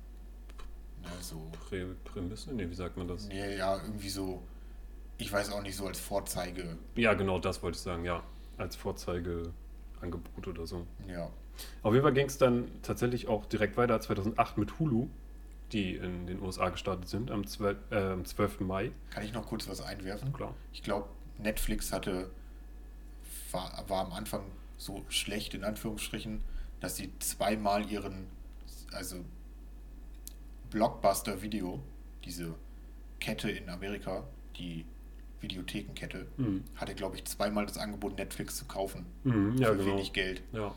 [1.02, 1.52] Ne, so.
[1.70, 2.54] Prä Prämisse?
[2.54, 3.28] Nee, wie sagt man das?
[3.28, 4.42] Nee, ja, irgendwie so.
[5.20, 6.78] Ich weiß auch nicht, so als Vorzeige.
[6.96, 8.24] Ja, genau, das wollte ich sagen, ja.
[8.58, 10.88] Als Vorzeigeangebot oder so.
[11.08, 11.30] Ja.
[11.84, 15.08] Auf jeden Fall ging es dann tatsächlich auch direkt weiter 2008 mit Hulu,
[15.74, 18.62] die in den USA gestartet sind, am 12, äh, am 12.
[18.62, 18.92] Mai.
[19.10, 20.32] Kann ich noch kurz was einwerfen?
[20.34, 20.54] Klar.
[20.74, 22.30] Ich glaube, Netflix hatte.
[23.52, 24.44] War, war am Anfang
[24.78, 26.42] so schlecht, in Anführungsstrichen,
[26.80, 28.28] dass sie zweimal ihren.
[28.94, 29.24] Also.
[30.70, 31.80] Blockbuster-Video,
[32.26, 32.54] diese
[33.20, 34.24] Kette in Amerika,
[34.58, 34.86] die
[35.40, 36.64] Videothekenkette, Mhm.
[36.76, 39.06] hatte, glaube ich, zweimal das Angebot, Netflix zu kaufen.
[39.24, 39.92] Mhm, ja, für genau.
[39.94, 40.42] wenig Geld.
[40.52, 40.74] Ja,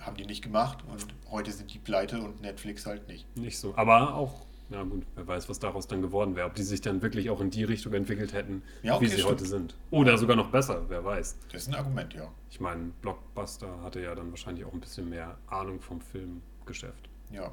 [0.00, 3.26] Haben die nicht gemacht und heute sind die pleite und Netflix halt nicht.
[3.36, 3.72] nicht so.
[3.76, 6.46] Aber auch, ja gut, wer weiß, was daraus dann geworden wäre.
[6.46, 9.14] Ob die sich dann wirklich auch in die Richtung entwickelt hätten, Ja, okay, wie sie
[9.14, 9.30] stimmt.
[9.30, 9.74] heute sind.
[9.90, 11.38] Oder sogar noch besser, wer weiß.
[11.52, 12.28] Das ist ein Argument, ja.
[12.50, 17.08] Ich meine, Blockbuster hatte ja dann wahrscheinlich auch ein bisschen mehr Ahnung vom Filmgeschäft.
[17.30, 17.50] Ja.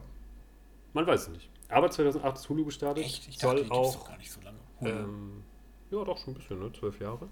[0.93, 1.49] Man weiß es nicht.
[1.69, 3.03] Aber 2008 ist Hulu gestartet.
[3.03, 3.27] Echt?
[3.27, 4.57] Ich soll dachte, gibt's auch doch gar nicht so lange.
[4.81, 5.43] Ähm,
[5.89, 6.71] ja, doch schon ein bisschen, ne?
[6.77, 7.27] Zwölf Jahre.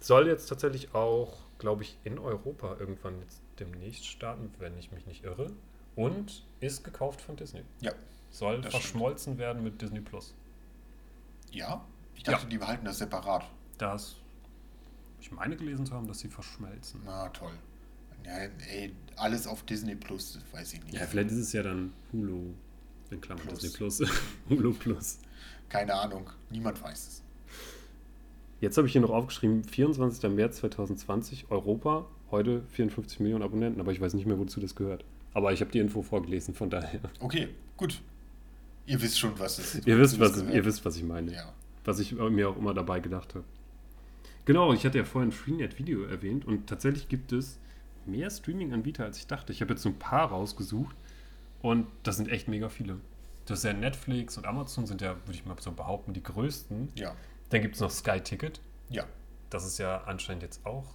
[0.00, 5.06] Soll jetzt tatsächlich auch, glaube ich, in Europa irgendwann jetzt demnächst starten, wenn ich mich
[5.06, 5.52] nicht irre.
[5.96, 7.62] Und ist gekauft von Disney.
[7.80, 7.92] ja.
[8.32, 10.34] Soll verschmolzen werden mit Disney Plus.
[11.50, 11.84] Ja?
[12.14, 12.48] Ich dachte, Ja.
[12.48, 13.44] die behalten das separat.
[13.76, 14.14] Das,
[15.20, 17.00] ich meine gelesen zu haben, dass sie verschmelzen.
[17.04, 17.50] Na toll.
[18.24, 18.36] Ja,
[18.68, 20.94] ey, alles auf Disney Plus, das weiß ich nicht.
[20.94, 22.52] Ja, vielleicht ist es ja dann Hulu,
[23.10, 23.58] in Klammern Plus.
[23.58, 24.02] Disney Plus,
[24.48, 25.18] Hulu Plus.
[25.68, 26.30] Keine Ahnung.
[26.50, 27.22] Niemand weiß es.
[28.60, 30.30] Jetzt habe ich hier noch aufgeschrieben, 24.
[30.30, 35.04] März 2020, Europa, heute 54 Millionen Abonnenten, aber ich weiß nicht mehr, wozu das gehört.
[35.32, 37.00] Aber ich habe die Info vorgelesen, von daher.
[37.20, 38.00] Okay, gut.
[38.86, 39.86] Ihr wisst schon, was es ist.
[39.86, 40.54] Ihr wisst, was, gehört.
[40.54, 41.32] ihr wisst, was ich meine.
[41.32, 41.52] Ja.
[41.84, 43.44] Was ich mir auch immer dabei gedacht habe.
[44.44, 47.58] Genau, ich hatte ja vorhin Freenet Video erwähnt und tatsächlich gibt es
[48.06, 49.52] mehr Streaming-Anbieter, als ich dachte.
[49.52, 50.96] Ich habe jetzt so ein paar rausgesucht
[51.62, 52.96] und das sind echt mega viele.
[53.46, 56.88] Das ist ja Netflix und Amazon sind ja, würde ich mal so behaupten, die größten.
[56.94, 57.14] Ja.
[57.50, 58.60] Dann gibt es noch Sky Ticket.
[58.88, 59.04] Ja.
[59.50, 60.94] Das ist ja anscheinend jetzt auch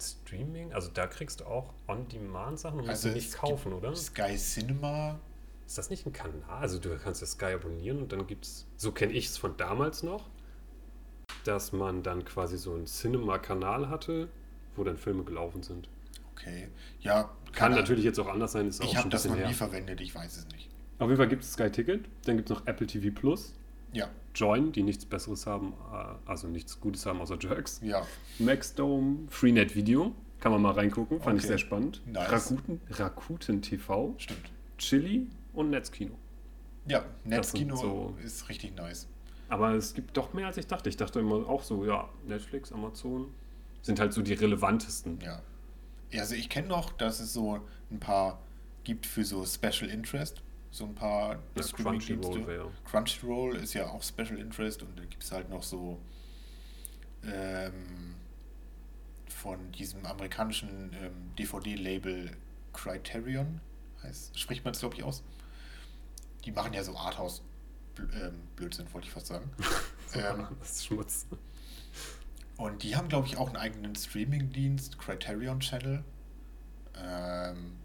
[0.00, 0.72] Streaming.
[0.72, 3.94] Also da kriegst du auch On-Demand-Sachen und musst Also sie nicht es kaufen, oder?
[3.94, 5.18] Sky Cinema.
[5.66, 6.42] Ist das nicht ein Kanal?
[6.48, 9.56] Also du kannst ja Sky abonnieren und dann gibt es, so kenne ich es von
[9.56, 10.28] damals noch,
[11.44, 14.28] dass man dann quasi so einen Cinema-Kanal hatte,
[14.76, 15.88] wo dann Filme gelaufen sind.
[16.32, 16.68] Okay.
[17.00, 19.46] Ja, Kann keine- natürlich jetzt auch anders sein, ist auch Ich habe das noch her.
[19.48, 20.68] nie verwendet, ich weiß es nicht.
[20.98, 23.54] Auf jeden Fall gibt es Sky Ticket, dann gibt es noch Apple TV Plus,
[23.92, 28.04] Ja, Join, die nichts Besseres haben, äh, also nichts Gutes haben außer Jerks, ja.
[28.38, 31.48] Maxdome, Freenet Video, kann man mal reingucken, fand ich Okay.
[31.52, 32.00] sehr spannend.
[32.06, 32.30] Nice.
[32.30, 34.50] Rakuten, Rakuten TV, Stimmt.
[34.78, 36.16] Chili und Netzkino.
[36.86, 39.08] Ja, Netzkino so- ist richtig nice.
[39.48, 40.88] Aber es gibt doch mehr als ich dachte.
[40.88, 43.28] Ich dachte immer auch so, ja, Netflix, Amazon
[43.82, 45.18] sind halt so die relevantesten.
[45.20, 45.40] Ja,
[46.20, 48.40] Also ich kenne noch, dass es so ein paar
[48.84, 50.42] gibt für so Special Interest.
[50.74, 52.68] So ein paar Ja, Streaming-Dienste.
[52.84, 56.00] Crunchyroll ist ja auch Special Interest und dann gibt es halt noch so
[57.22, 58.16] ähm,
[59.28, 62.36] von diesem amerikanischen ähm, DVD-Label
[62.72, 63.60] Criterion,
[64.02, 65.22] heißt, spricht man es glaube ich aus.
[66.44, 67.44] Die machen ja so Arthouse
[68.00, 69.48] ähm, Blödsinn, wollte ich fast sagen.
[70.14, 71.26] ähm, das ist Schmutz.
[72.56, 76.02] und die haben, glaube ich, auch einen eigenen Streaming-Dienst, Criterion Channel.
[76.96, 77.76] Ähm,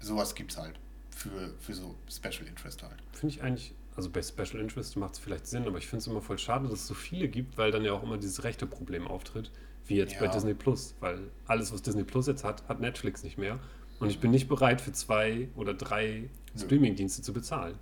[0.00, 0.80] sowas gibt's halt.
[1.18, 2.94] Für, für so Special Interest halt.
[3.12, 6.06] Finde ich eigentlich, also bei Special Interest macht es vielleicht Sinn, aber ich finde es
[6.06, 8.66] immer voll schade, dass es so viele gibt, weil dann ja auch immer dieses rechte
[8.66, 9.50] Problem auftritt,
[9.86, 10.30] wie jetzt bei Ja.
[10.30, 10.94] Disney Plus.
[11.00, 13.58] Weil alles, was Disney Plus jetzt hat, hat Netflix nicht mehr.
[13.98, 16.30] Und ich bin nicht bereit, für zwei oder drei.
[16.56, 17.74] Streaming-Dienste zu bezahlen.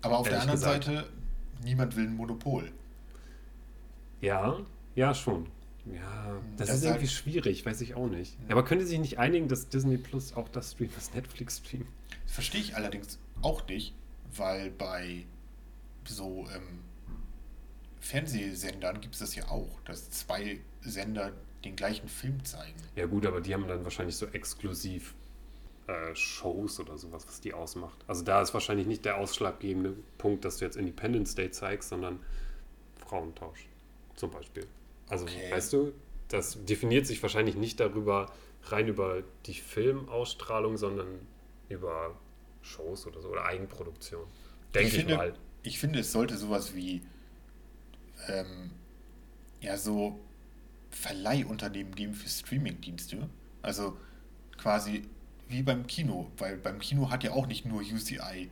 [0.00, 0.84] Aber auf der anderen gesagt.
[0.84, 1.06] Seite,
[1.62, 2.72] niemand will ein Monopol.
[4.22, 4.58] Ja,
[4.94, 5.46] ja, schon.
[5.86, 8.36] Ja, das, Das ist irgendwie halt- schwierig, weiß ich auch nicht.
[8.48, 11.86] Ja, aber könnte sich nicht einigen, dass Disney Plus auch das streamt, was Netflix streamt?
[12.26, 13.94] Verstehe ich allerdings auch nicht,
[14.36, 15.24] weil bei
[16.04, 16.80] so ähm,
[18.00, 21.32] Fernsehsendern gibt es das ja auch, dass zwei Sender
[21.64, 22.76] den gleichen Film zeigen.
[22.96, 25.14] Ja gut, aber die haben dann wahrscheinlich so exklusiv
[25.86, 27.98] äh, Shows oder sowas, was die ausmacht.
[28.06, 32.20] Also da ist wahrscheinlich nicht der ausschlaggebende Punkt, dass du jetzt Independence Day zeigst, sondern
[33.06, 33.66] Frauentausch
[34.16, 34.66] zum Beispiel.
[35.10, 35.50] Also Okay.
[35.50, 35.92] weißt du,
[36.28, 38.32] das definiert sich wahrscheinlich nicht darüber,
[38.64, 41.26] rein über die Filmausstrahlung, sondern
[41.68, 42.14] über
[42.62, 44.26] Shows oder so oder Eigenproduktion.
[44.74, 45.34] Denke ich, finde, mal.
[45.62, 47.02] Ich finde, es sollte sowas wie
[48.28, 48.70] ähm,
[49.60, 50.18] ja so
[50.90, 53.28] Verleihunternehmen geben für Streamingdienste.
[53.62, 53.96] Also
[54.56, 55.04] quasi
[55.48, 58.50] wie beim Kino, weil beim Kino hat ja auch nicht nur UCI.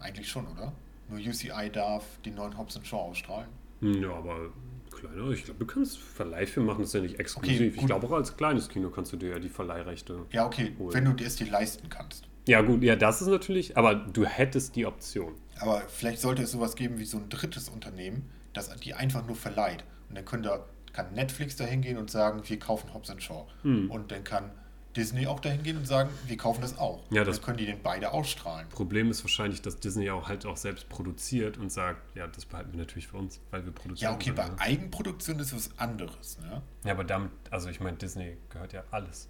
[0.00, 0.72] Eigentlich schon, oder?
[1.08, 3.48] Nur UCI darf den neuen Hobbs Shaw ausstrahlen.
[3.80, 4.50] Ja, aber
[4.90, 7.60] kleiner, ich glaube, du kannst Verleihfilm machen, das ist ja nicht exklusiv.
[7.74, 7.86] ich gut.
[7.86, 10.94] glaube, auch als kleines Kino kannst du dir ja die Verleihrechte Ja, okay, Cool.
[10.94, 12.24] wenn du es dir leisten kannst.
[12.48, 15.34] Ja, gut, ja, das ist natürlich, aber du hättest die Option.
[15.58, 19.36] Aber vielleicht sollte es sowas geben wie so ein drittes Unternehmen, das die einfach nur
[19.36, 19.84] verleiht.
[20.08, 23.46] Und dann können da, kann Netflix dahin gehen und sagen, wir kaufen Hobbs Shaw.
[23.62, 23.90] Hm.
[23.90, 24.52] Und dann kann
[24.96, 27.02] Disney auch dahin gehen und sagen, wir kaufen das auch.
[27.10, 28.68] Ja, das- dann können die den beide ausstrahlen.
[28.70, 32.72] Problem ist wahrscheinlich, dass Disney auch halt auch selbst produziert und sagt, ja, das behalten
[32.72, 34.10] wir natürlich für uns, weil wir produzieren.
[34.12, 34.54] Ja, okay, bei ne?
[34.58, 36.38] Eigenproduktion ist was anderes.
[36.40, 36.62] Ne?
[36.84, 39.28] ja, aber damit, also ich meine, Disney gehört ja alles.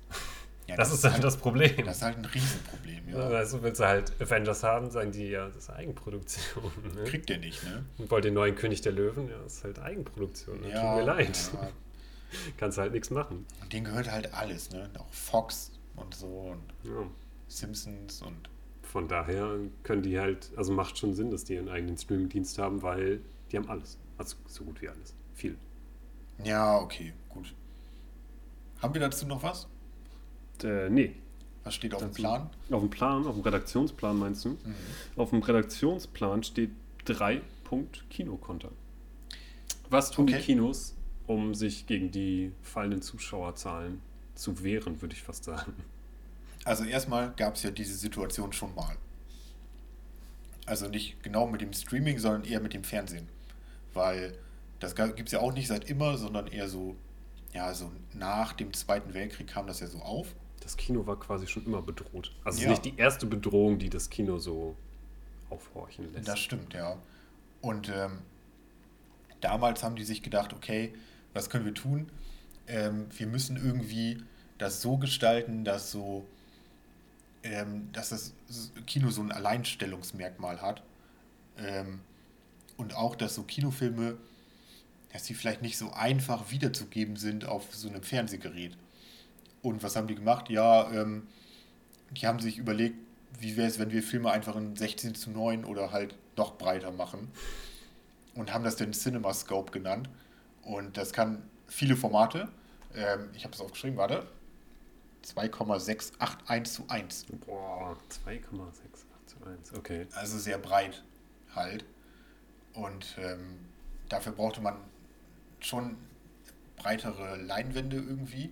[0.68, 1.85] Ja, das, ist halt das Problem.
[1.85, 3.09] Das ist halt ein Riesenproblem.
[3.11, 3.16] ja.
[3.18, 6.72] Also willst du halt Avengers haben, sagen die, ja, das ist Eigenproduktion.
[6.94, 7.05] Ne?
[7.05, 7.85] Kriegt der nicht, ne?
[7.98, 10.61] Und wollt den neuen König der Löwen, ja, das ist halt Eigenproduktion.
[10.62, 10.70] Ne?
[10.70, 11.38] Ja, Tut mir leid.
[11.52, 11.68] ja.
[12.56, 13.46] Kannst halt nichts machen.
[13.62, 14.88] Und denen gehört halt alles, ne?
[14.98, 17.06] Auch Fox und so und Ja.
[17.48, 18.48] Simpsons und
[18.82, 22.82] Von daher können die halt, also macht schon Sinn, dass die ihren eigenen Streaming-Dienst haben,
[22.82, 23.98] weil die haben alles.
[24.18, 25.14] Also so gut wie alles.
[25.34, 25.56] Viel.
[26.44, 27.54] ja, okay, gut.
[28.82, 29.66] Haben wir dazu noch was?
[30.62, 31.14] Äh, nee.
[31.64, 32.12] Was steht auf dem.
[32.12, 32.48] Plan?
[32.70, 34.50] Auf dem Plan, auf dem Redaktionsplan meinst du?
[34.50, 34.74] Mhm.
[35.16, 36.70] Auf dem Redaktionsplan steht
[37.06, 38.70] 3 Punkt Kinokonter.
[39.90, 40.38] Was tun Okay.
[40.38, 40.94] die Kinos,
[41.26, 44.00] um sich gegen die fallenden Zuschauerzahlen
[44.34, 45.72] zu wehren, würde ich fast sagen.
[46.64, 48.96] Also erstmal gab es ja diese Situation schon mal.
[50.66, 53.28] Also nicht genau mit dem Streaming, sondern eher mit dem Fernsehen.
[53.94, 54.36] Weil
[54.80, 56.96] das gibt es ja auch nicht seit immer, sondern eher so,
[57.54, 60.34] ja, so nach dem Zweiten Weltkrieg kam das ja so auf.
[60.60, 62.32] Das Kino war quasi schon immer bedroht.
[62.44, 62.72] Also es Ja.
[62.72, 64.74] ist nicht die erste Bedrohung, die das Kino so
[65.50, 66.26] aufhorchen lässt.
[66.26, 66.96] Das stimmt, ja.
[67.60, 68.18] Und ähm,
[69.40, 70.92] damals haben die sich gedacht, okay,
[71.37, 72.11] was können wir tun?
[72.66, 74.18] Ähm, wir müssen irgendwie
[74.59, 76.27] das so gestalten, dass so,
[77.42, 78.33] ähm, dass das
[78.87, 80.83] Kino so ein Alleinstellungsmerkmal hat.
[81.59, 82.01] Ähm,
[82.77, 84.16] und auch, dass so Kinofilme,
[85.12, 88.77] dass die vielleicht nicht so einfach wiederzugeben sind auf so einem Fernsehgerät.
[89.62, 90.49] Und was haben die gemacht?
[90.49, 91.27] Ja, ähm,
[92.11, 92.96] die haben sich überlegt,
[93.38, 96.92] wie wäre es, wenn wir Filme einfach in 16 zu 9 oder halt noch breiter
[96.92, 97.29] machen.
[98.35, 100.09] Und haben das dann CinemaScope genannt.
[100.66, 102.48] Und das kann viele Formate.
[102.94, 104.26] Ähm, ich habe es aufgeschrieben, warte.
[105.22, 107.26] 2,681 zu 1.
[107.46, 108.40] Boah, 2,68
[109.26, 110.07] zu 1, okay.
[110.14, 111.05] Also sehr breit
[111.55, 111.85] halt.
[112.74, 113.59] Und ähm,
[114.09, 114.76] dafür brauchte man
[115.61, 115.96] schon
[116.76, 118.50] breitere Leinwände irgendwie.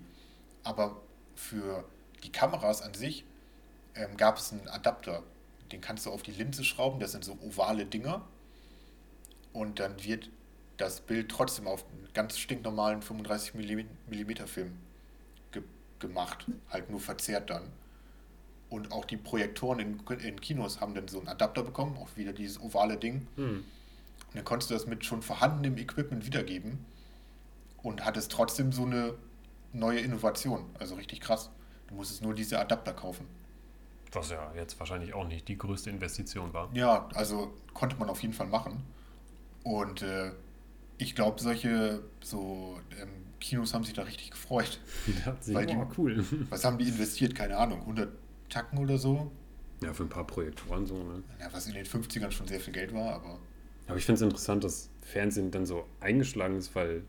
[0.63, 1.01] Aber
[1.35, 1.85] für
[2.23, 3.25] die Kameras an sich
[3.97, 5.25] ähm, gab es einen Adapter.
[5.73, 7.01] Den kannst du auf die Linse schrauben.
[7.01, 8.23] Das sind so ovale Dinger.
[9.53, 10.31] Und dann wird
[10.77, 14.73] das Bild trotzdem auf einen ganz stinknormalen 35 mm Film
[15.53, 15.63] ge
[15.99, 16.47] gemacht.
[16.71, 17.71] Halt nur verzerrt dann.
[18.71, 22.33] Und auch die Projektoren in, in Kinos haben dann so einen Adapter bekommen, auch wieder
[22.33, 23.29] dieses ovale Ding.
[23.37, 23.59] Hm.
[23.59, 23.65] Und
[24.35, 26.85] dann konntest du das mit schon vorhandenem Equipment wiedergeben
[27.83, 29.15] und hattest trotzdem so eine
[29.73, 30.65] neue Innovation.
[30.79, 31.51] Also richtig krass.
[31.87, 33.27] Du musstest nur diese Adapter kaufen.
[34.13, 36.71] Was ja jetzt wahrscheinlich auch nicht die größte Investition war.
[36.73, 38.83] Ja, also konnte man auf jeden Fall machen.
[39.65, 40.33] Und äh,
[40.99, 43.09] ich glaube, solche so ähm,
[43.41, 44.81] Kinos haben sich da richtig gefreut.
[45.47, 46.25] Die Weil die- boah, cool.
[46.51, 47.35] Was haben die investiert?
[47.35, 48.09] Keine Ahnung, 100
[48.49, 49.31] Tacken oder so?
[49.83, 51.23] Ja, für ein paar Projektoren so, ne?
[51.41, 53.39] Ja, was in den 50ern schon sehr viel Geld war, aber
[53.87, 57.03] Aber ich finde es interessant, dass Fernsehen dann so eingeschlagen ist, weil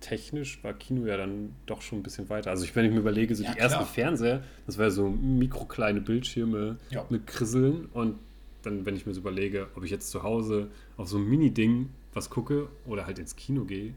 [0.00, 2.50] technisch war Kino ja dann doch schon ein bisschen weiter.
[2.50, 3.86] Also ich, wenn ich mir überlege, so Ja, die ersten klar.
[3.92, 7.04] Fernseher, das war so mikrokleine Bildschirme Ja.
[7.10, 8.18] mit Krisseln und
[8.62, 11.90] dann, wenn ich mir so überlege, ob ich jetzt zu Hause auf so ein Mini-Ding
[12.14, 13.94] was gucke oder halt ins Kino gehe.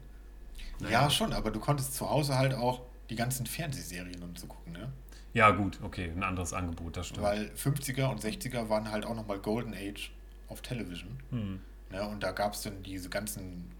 [0.90, 4.72] ja schon, aber du konntest zu Hause halt auch die ganzen Fernsehserien und so gucken,
[4.72, 4.92] ne?
[5.34, 7.24] Ja, gut, okay, ein anderes Angebot, das stimmt.
[7.24, 10.10] Weil 50er und 60er waren halt auch nochmal Golden Age
[10.48, 11.18] auf Television.
[11.30, 11.60] Hm.
[11.90, 12.08] Ne?
[12.08, 13.70] Und da gab es dann diese ganzen,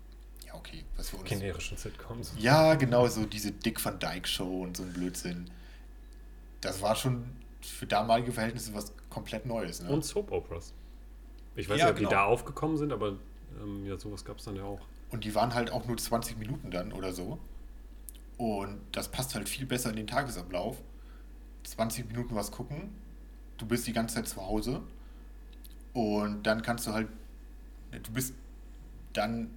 [0.46, 1.28] ja okay, was für uns.
[1.28, 2.32] Generischen Sitcoms.
[2.38, 5.50] Ja, genau, so diese Dick Van Dyke Show und so ein Blödsinn.
[6.60, 7.24] Das war schon
[7.60, 9.82] für damalige Verhältnisse was komplett Neues.
[9.82, 9.90] Ne?
[9.90, 10.72] Und Soap Operas.
[11.56, 12.08] Ich weiß Ja, nicht, ob genau.
[12.10, 13.16] die da aufgekommen sind, aber
[13.60, 14.80] ähm, ja, sowas gab es dann ja auch.
[15.10, 17.38] Und die waren halt auch nur 20 Minuten dann oder so.
[18.36, 20.76] Und das passt halt viel besser in den Tagesablauf.
[21.64, 22.90] 20 Minuten was gucken,
[23.58, 24.80] du bist die ganze Zeit zu Hause
[25.92, 27.08] und dann kannst du halt,
[27.90, 28.34] du bist
[29.12, 29.50] dann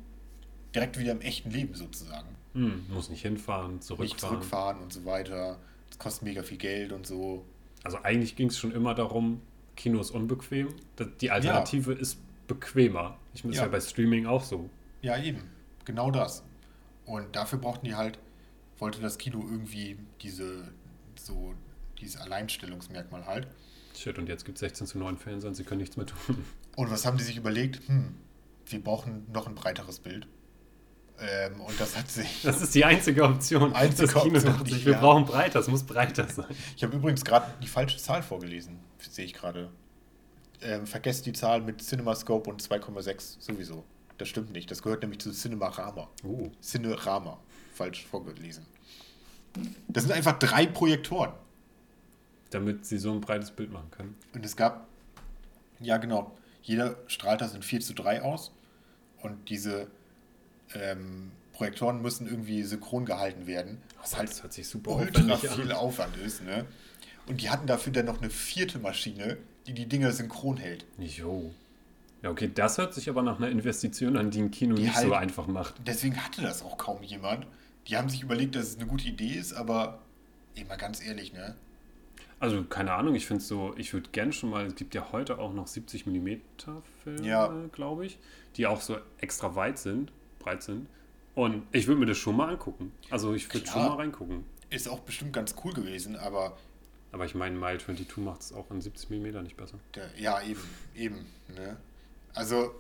[0.74, 2.28] direkt wieder im echten Leben sozusagen.
[2.54, 4.02] Hm, muss nicht hinfahren, zurückfahren.
[4.10, 5.58] Nicht zurückfahren und so weiter.
[5.90, 7.46] Es kostet mega viel Geld und so.
[7.84, 9.42] Also eigentlich ging es schon immer darum,
[9.76, 10.70] Kino ist unbequem.
[10.98, 13.18] Das- Die Alternative ist bequemer.
[13.34, 13.64] Ich meine, Ja.
[13.64, 14.70] ja bei Streaming auch so.
[15.02, 15.50] Ja, eben.
[15.86, 16.44] Genau das.
[17.06, 18.20] Und dafür brauchten die halt,
[18.78, 20.68] wollte das Kino irgendwie diese,
[21.16, 21.54] so,
[22.00, 23.48] dieses Alleinstellungsmerkmal halt.
[23.98, 26.46] Shit, und jetzt gibt es 16 zu 9 Fans und sie können nichts mehr tun.
[26.78, 27.86] Und was haben die sich überlegt?
[27.90, 28.16] Hm,
[28.68, 30.26] wir brauchen noch ein breiteres Bild.
[31.20, 32.42] Ähm, und das hat sich.
[32.44, 33.74] Das ist die einzige Option.
[33.76, 35.06] Einzige das Kino Option, dachte sich, ich wir habe.
[35.06, 36.46] brauchen breiter, es muss breiter sein.
[36.78, 39.70] Ich habe übrigens gerade die falsche Zahl vorgelesen, sehe ich gerade.
[40.62, 43.84] Ähm, vergesst die Zahl mit CinemaScope und 2,6 sowieso.
[44.17, 44.69] Das stimmt nicht.
[44.69, 46.08] Das gehört nämlich zu Cinemarama.
[46.24, 46.52] Oh.
[46.62, 47.39] Cinerama.
[47.74, 48.65] Falsch vorgelesen.
[49.88, 51.34] Das sind einfach drei Projektoren.
[52.52, 54.15] Damit sie so ein breites Bild machen können.
[54.34, 54.88] Und es gab,
[55.80, 58.52] ja genau, jeder strahlt das in 4 zu 3 aus.
[59.24, 59.88] Und diese
[60.76, 63.82] ähm, Projektoren müssen irgendwie synchron gehalten werden.
[64.00, 65.78] Was halt das hört sich super ultra viel an.
[65.78, 66.43] Aufwand ist.
[66.43, 66.65] Ne?
[67.28, 70.86] Und die hatten dafür dann noch eine vierte Maschine, die die Dinger synchron hält.
[70.97, 71.54] Jo.
[72.21, 74.95] Ja, okay, das hört sich aber nach einer Investition an, die ein Kino Die nicht
[74.95, 75.76] so halt- einfach macht.
[75.86, 77.47] Deswegen hatte das auch kaum jemand.
[77.88, 80.00] Die haben sich überlegt, dass es eine gute Idee ist, aber
[80.67, 81.56] mal ganz ehrlich, ne?
[82.39, 85.39] Also, keine Ahnung, ich finde so, ich würde gern schon mal, es gibt ja heute
[85.39, 86.38] auch noch 70 mm
[87.04, 87.52] Filme, Ja.
[87.71, 88.19] glaube ich,
[88.58, 90.88] die auch so extra weit sind, breit sind.
[91.34, 92.91] Und ich würde mir das schon mal angucken.
[93.10, 94.43] Also, ich würde schon mal reingucken.
[94.69, 96.58] Ist auch bestimmt ganz cool gewesen, aber
[97.12, 99.78] Aber ich meine, Mile 22 macht es auch in 70 mm nicht besser.
[99.95, 100.62] Der, ja, eben,
[100.95, 101.26] eben.
[101.50, 101.78] Ne?
[102.34, 102.74] Also,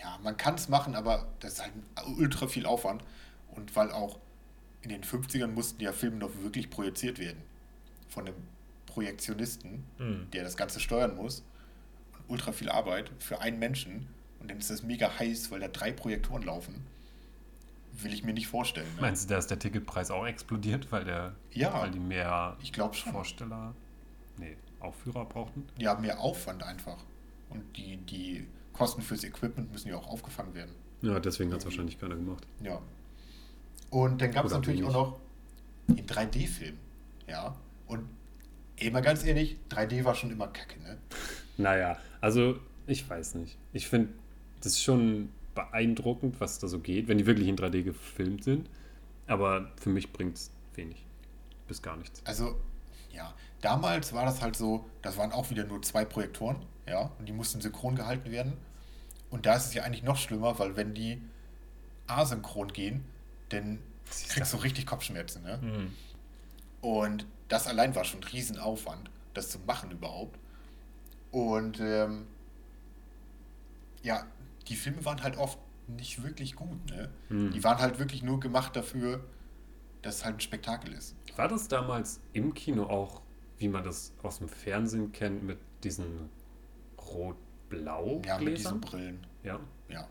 [0.00, 1.72] ja, man kann es machen, aber das ist halt
[2.18, 3.04] ultra viel Aufwand.
[3.52, 4.18] Und weil auch
[4.82, 7.40] in den 50ern mussten ja Filme noch wirklich projiziert werden.
[8.08, 8.36] Von einem
[8.86, 10.28] Projektionisten, Mhm.
[10.32, 11.44] der das Ganze steuern muss.
[12.18, 14.08] Und ultra viel Arbeit für einen Menschen.
[14.40, 16.84] Und dann ist das mega heiß, weil da drei Projektoren laufen.
[18.00, 18.86] Will ich mir nicht vorstellen.
[18.96, 19.00] Ne?
[19.02, 21.72] Meinst du, da ist der Ticketpreis auch explodiert, weil, der, Ja.
[21.82, 23.12] weil die mehr Ich glaube schon.
[23.12, 23.74] Vorsteller,
[24.38, 25.66] nee, Aufführer brauchten?
[25.78, 26.96] Ja, mehr Aufwand einfach.
[27.50, 30.74] Und die, die Kosten fürs Equipment müssen ja auch aufgefangen werden.
[31.02, 32.46] Ja, deswegen hat es wahrscheinlich keiner gemacht.
[32.62, 32.80] Ja.
[33.90, 35.18] Und dann gab es natürlich auch noch
[35.88, 36.78] den 3D-Film.
[37.26, 37.54] Ja.
[37.86, 38.08] Und
[38.76, 40.96] ey, mal ganz ehrlich, 3D war schon immer kacke, ne?
[41.58, 43.58] Naja, also ich weiß nicht.
[43.74, 44.12] Ich finde,
[44.60, 48.68] das ist schon beeindruckend, was da so geht, wenn die wirklich in 3D gefilmt sind.
[49.26, 51.04] Aber für mich bringt es wenig.
[51.68, 52.22] Bis gar nichts.
[52.24, 52.56] Also,
[53.12, 57.26] ja, damals war das halt so, das waren auch wieder nur zwei Projektoren, ja, und
[57.28, 58.54] die mussten synchron gehalten werden.
[59.30, 61.22] Und da ist es ja eigentlich noch schlimmer, weil wenn die
[62.06, 63.04] asynchron gehen,
[63.48, 63.78] dann
[64.28, 65.58] kriegst du richtig Kopfschmerzen, ne?
[65.62, 65.92] Mhm.
[66.82, 70.38] Und das allein war schon ein Riesenaufwand, das zu machen überhaupt.
[71.30, 72.26] Und ähm,
[74.02, 74.26] ja,
[74.72, 76.90] die Filme waren halt oft nicht wirklich gut.
[76.90, 77.10] Ne?
[77.28, 77.50] Hm.
[77.52, 79.22] Die waren halt wirklich nur gemacht dafür,
[80.00, 81.14] dass es halt ein Spektakel ist.
[81.36, 83.20] War das damals im Kino auch,
[83.58, 86.30] wie man das aus dem Fernsehen kennt, mit diesen
[86.98, 88.80] rot-blau Ja, mit diesen?
[88.80, 89.26] Brillen.
[89.42, 89.60] Ja.
[89.88, 90.08] Ja,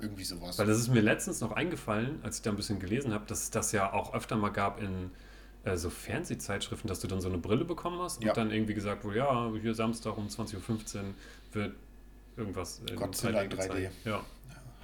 [0.00, 0.58] irgendwie sowas.
[0.58, 3.44] Weil das ist mir letztens noch eingefallen, als ich da ein bisschen gelesen habe, dass
[3.44, 5.10] es das ja auch öfter mal gab in
[5.64, 8.30] äh, so Fernsehzeitschriften, dass du dann so eine Brille bekommen hast Ja.
[8.30, 10.56] und dann irgendwie gesagt wurde, ja, hier Samstag um 20.15
[10.96, 11.04] Uhr
[11.52, 11.76] wird
[12.36, 13.56] irgendwas Godzilla in 3D.
[13.56, 13.92] gezeigt.
[14.04, 14.24] Ja,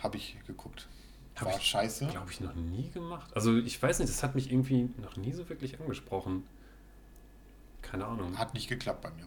[0.02, 0.88] Habe ich geguckt.
[1.36, 2.06] Hab war ich, scheiße.
[2.08, 3.30] glaube ich, noch nie gemacht.
[3.34, 6.44] Also ich weiß nicht, das hat mich irgendwie noch nie so wirklich angesprochen.
[7.82, 8.36] Keine Ahnung.
[8.38, 9.26] Hat nicht geklappt bei mir.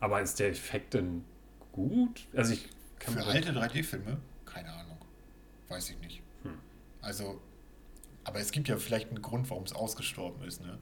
[0.00, 1.24] Aber ist der Effekt denn
[1.72, 2.26] gut?
[2.34, 4.18] Also ich kann Für alte 3D-Filme?
[4.44, 4.98] Keine Ahnung.
[5.68, 6.22] Weiß ich nicht.
[6.42, 6.58] Hm.
[7.02, 7.40] Also,
[8.22, 10.78] aber es gibt ja vielleicht einen Grund, warum es ausgestorben ist, ne?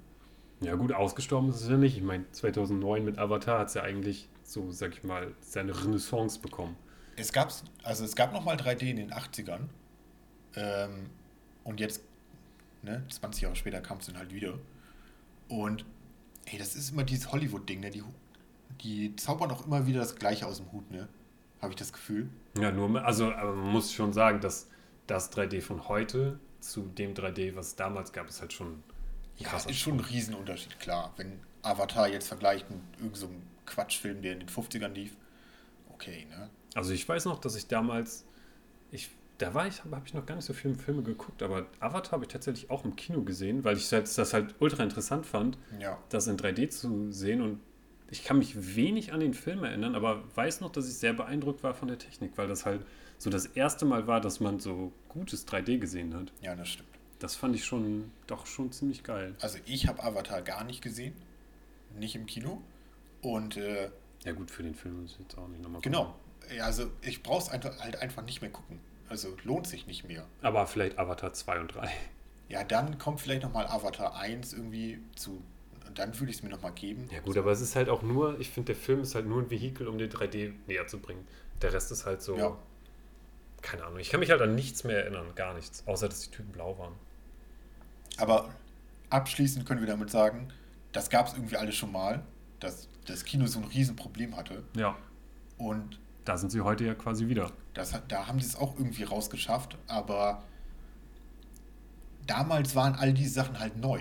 [0.60, 1.96] Ja gut, ausgestorben ist es ja nicht.
[1.96, 6.38] Ich meine, 2009 mit Avatar hat es ja eigentlich so, sag ich mal, seine Renaissance
[6.38, 6.76] bekommen.
[7.16, 7.52] Es gab,
[7.82, 9.68] also es gab nochmal 3D in den 80ern.
[10.56, 11.10] Ähm,
[11.64, 12.02] und jetzt,
[12.82, 14.58] ne, 20 Jahre später kam es dann halt wieder.
[15.48, 15.84] Und,
[16.46, 17.90] ey, das ist immer dieses Hollywood-Ding, ne?
[17.90, 18.02] Die,
[18.82, 21.08] die zaubern auch immer wieder das Gleiche aus dem Hut, ne?
[21.60, 22.28] Habe ich das Gefühl.
[22.58, 24.68] Ja, nur, also aber man muss schon sagen, dass
[25.06, 28.84] das 3D von heute zu dem 3D, was es damals gab, ist halt schon ein
[29.36, 31.12] Ja, krasser ist schon ein Riesenunterschied, klar.
[31.16, 33.30] Wenn Avatar jetzt vergleicht mit irgendeinem so
[33.66, 35.16] Quatschfilm, der in den 50ern lief,
[35.92, 36.50] okay, ne?
[36.74, 38.24] Also ich weiß noch, dass ich damals,
[38.90, 41.66] ich, da war ich, habe hab ich noch gar nicht so viele Filme geguckt, aber
[41.80, 45.26] Avatar habe ich tatsächlich auch im Kino gesehen, weil ich das, das halt ultra interessant
[45.26, 45.98] fand, Ja.
[46.08, 47.60] das in 3D zu sehen und
[48.10, 51.62] ich kann mich wenig an den Film erinnern, aber weiß noch, dass ich sehr beeindruckt
[51.62, 52.84] war von der Technik, weil das halt
[53.18, 56.32] so das erste Mal war, dass man so gutes 3D gesehen hat.
[56.42, 56.88] Ja, das stimmt.
[57.20, 59.34] Das fand ich schon, doch schon ziemlich geil.
[59.40, 61.14] Also ich habe Avatar gar nicht gesehen.
[61.98, 62.60] Nicht im Kino.
[63.22, 63.90] Und äh,
[64.24, 66.14] Ja gut, für den Film ist jetzt auch nicht nochmal genau.
[66.54, 68.78] Ja, Also ich brauche es halt einfach nicht mehr gucken.
[69.08, 70.26] Also lohnt sich nicht mehr.
[70.42, 71.88] Aber vielleicht Avatar 2 und 3.
[72.48, 75.42] Ja, dann kommt vielleicht nochmal Avatar 1 irgendwie zu.
[75.86, 77.08] Und dann würde ich es mir nochmal geben.
[77.12, 79.40] Ja gut, aber es ist halt auch nur, ich finde, der Film ist halt nur
[79.42, 81.26] ein Vehikel, um den 3D näher zu bringen.
[81.60, 82.56] Der Rest ist halt so, Ja.
[83.60, 83.98] keine Ahnung.
[83.98, 85.82] Ich kann mich halt an nichts mehr erinnern, gar nichts.
[85.86, 86.94] Außer, dass die Typen blau waren.
[88.18, 88.52] Aber
[89.10, 90.48] abschließend können wir damit sagen,
[90.92, 92.22] das gab es irgendwie alles schon mal,
[92.60, 94.62] dass das Kino so ein Riesenproblem hatte.
[94.76, 94.96] Ja,
[95.58, 97.50] Und da sind sie heute ja quasi wieder.
[97.74, 100.42] das, da haben sie es auch irgendwie rausgeschafft, aber
[102.26, 104.00] damals waren all diese Sachen halt neu.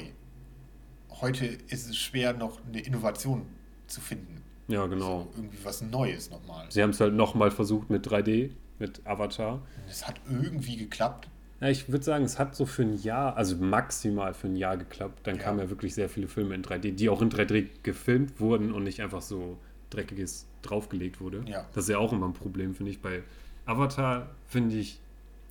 [1.21, 3.45] Heute ist es schwer, noch eine Innovation
[3.87, 4.43] zu finden.
[4.67, 5.23] Ja, genau.
[5.23, 6.65] So irgendwie was Neues nochmal.
[6.71, 9.61] Sie haben es halt nochmal versucht mit 3D, mit Avatar.
[9.89, 11.29] Es hat irgendwie geklappt.
[11.61, 14.77] Ja, ich würde sagen, es hat so für ein Jahr, also maximal für ein Jahr
[14.77, 15.19] geklappt.
[15.23, 15.43] Dann Ja.
[15.43, 18.83] kamen ja wirklich sehr viele Filme in 3D, die auch in 3D gefilmt wurden und
[18.83, 19.57] nicht einfach so
[19.91, 21.43] dreckiges draufgelegt wurde.
[21.45, 21.65] Ja.
[21.73, 22.99] Das ist ja auch immer ein Problem, finde ich.
[23.01, 23.21] Bei
[23.65, 24.99] Avatar finde ich,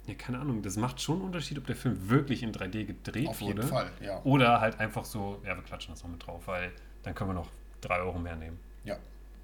[0.06, 3.28] ja, keine Ahnung, das macht schon einen Unterschied, ob der Film wirklich in 3D gedreht
[3.28, 3.54] Auf wurde.
[3.62, 4.20] jeden Fall, ja.
[4.24, 6.72] Oder halt einfach so, ja, wir klatschen das noch mit drauf, weil
[7.04, 7.50] dann können wir noch
[7.82, 8.58] 3 Euro mehr nehmen.
[8.84, 8.96] Ja,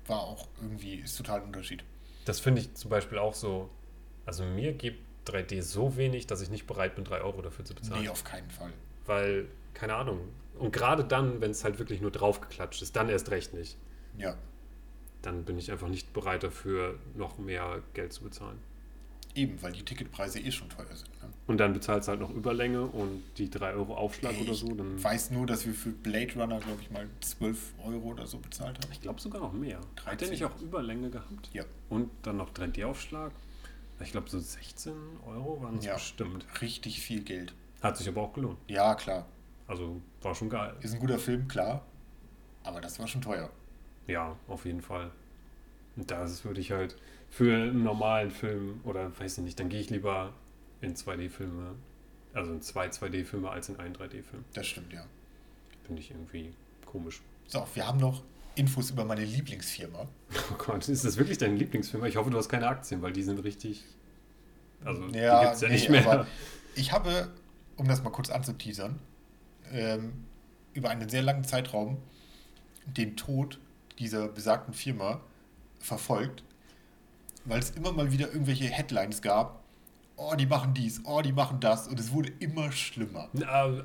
[0.09, 1.85] war auch irgendwie, ist total ein Unterschied.
[2.25, 3.71] Das finde ich zum Beispiel auch so,
[4.25, 7.75] also mir gibt 3D so wenig, dass ich nicht bereit bin, 3 Euro dafür zu
[7.75, 8.03] bezahlen.
[8.03, 8.73] Nee, auf keinen Fall.
[9.07, 10.21] Weil, keine Ahnung.
[10.59, 13.77] Und gerade dann, wenn es halt wirklich nur draufgeklatscht ist, dann erst recht nicht.
[14.17, 14.37] Ja.
[15.23, 18.59] Dann bin ich einfach nicht bereit dafür, noch mehr Geld zu bezahlen.
[19.35, 21.11] Eben, weil die Ticketpreise eh schon teuer sind.
[21.23, 21.29] Ne?
[21.47, 24.75] Und dann bezahlst du halt noch Überlänge und die 3 Euro Aufschlag oder so.
[24.75, 28.27] Dann Ich weiß nur, dass wir für Blade Runner, glaube ich, mal 12 Euro oder
[28.27, 28.91] so bezahlt haben.
[28.93, 29.77] ich glaube sogar noch mehr.
[30.07, 30.31] Hat der 13.
[30.31, 31.51] nicht auch Überlänge gehabt?
[31.53, 33.33] Ja, Und dann noch 3D-Aufschlag?
[34.01, 34.93] Ich glaube, so 16
[35.27, 35.95] Euro waren es Ja.
[35.95, 36.47] bestimmt.
[36.61, 37.55] richtig viel Geld.
[37.83, 38.59] Hat sich aber auch gelohnt.
[38.69, 39.27] Ja, klar.
[39.67, 40.75] Also war schon geil.
[40.81, 41.83] Ist ein guter Film, klar.
[42.63, 43.51] Aber das war schon teuer.
[44.07, 45.11] Ja, auf jeden Fall.
[45.97, 46.97] Und das würde ich halt
[47.31, 50.33] für einen normalen Film oder weiß ich nicht, dann gehe ich lieber
[50.81, 51.75] in 2D-Filme,
[52.35, 54.45] also in zwei 2D-Filme als in einen 3D-Film.
[54.55, 55.05] Das stimmt, ja.
[55.85, 56.53] Finde ich irgendwie
[56.85, 57.23] komisch.
[57.49, 58.23] So, wir haben noch
[58.57, 60.09] Infos über meine Lieblingsfirma.
[60.51, 62.05] Oh Gott, ist das wirklich dein Lieblingsfilm?
[62.07, 63.85] Ich hoffe, du hast keine Aktien, weil die sind richtig.
[64.85, 66.27] Also, die Ja, gibt es ja nee, nicht mehr.
[66.75, 67.31] ich habe,
[67.77, 68.99] um das mal kurz anzuteasern,
[69.71, 70.25] ähm,
[70.75, 71.99] über einen sehr langen Zeitraum
[72.87, 73.59] den Tod
[73.99, 75.21] dieser besagten Firma
[75.81, 76.43] verfolgt,
[77.45, 79.63] weil es immer mal wieder irgendwelche Headlines gab.
[80.19, 81.89] Oh, die machen dies, oh, die machen das.
[81.89, 83.29] Und es wurde immer schlimmer.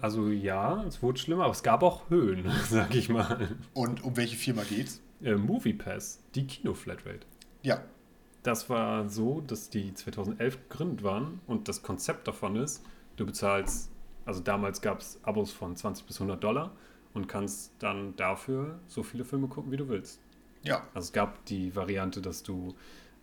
[0.02, 3.50] Also, ja, es wurde schlimmer, aber es gab auch Höhen, sag ich mal.
[3.74, 5.02] Und um welche Firma geht's?
[5.22, 7.26] Äh, Movie Pass, die Kino-Flatrate.
[7.64, 7.84] Ja,
[8.44, 12.84] Das war so, dass die 2011 gegründet waren und das Konzept davon ist,
[13.18, 13.92] du bezahlst,
[14.26, 16.72] also damals gab es Abos von 20 bis 100 Dollar
[17.14, 20.22] und kannst dann dafür so viele Filme gucken, wie du willst.
[20.64, 22.74] ja, Also es gab die Variante, dass du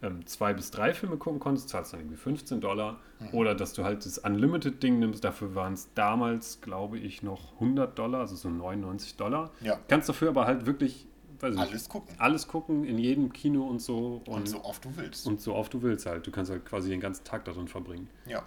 [0.03, 3.01] ähm, zwei bis drei Filme gucken konntest, zahlst dann irgendwie 15 Dollar.
[3.33, 7.99] Oder dass du halt das Unlimited-Ding nimmst, dafür waren es damals, glaube ich, noch 100
[7.99, 9.51] Dollar, also so 99 Dollar.
[9.61, 9.79] ja.
[9.89, 11.07] Kannst dafür aber halt wirklich,
[11.43, 12.15] nicht, Alles gucken.
[12.19, 14.23] alles gucken, in jedem Kino und so.
[14.27, 15.27] Und so oft du willst.
[15.27, 16.27] Und so oft du willst halt.
[16.27, 18.09] Du kannst halt quasi den ganzen Tag darin verbringen.
[18.27, 18.43] ja,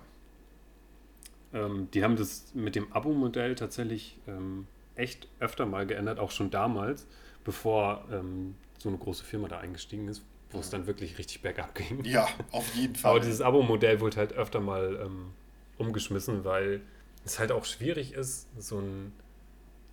[1.54, 6.49] Ähm, die haben das mit dem Abo-Modell tatsächlich ähm, echt öfter mal geändert, auch schon
[6.49, 7.08] damals,
[7.43, 11.74] bevor ähm, so eine große Firma da eingestiegen ist, wo es dann wirklich richtig bergab
[11.76, 12.04] ging.
[12.06, 13.12] ja, auf jeden Fall.
[13.12, 15.32] Aber dieses Abo-Modell wurde halt öfter mal ähm,
[15.78, 16.82] umgeschmissen, weil
[17.26, 19.14] es halt auch schwierig ist, so ein,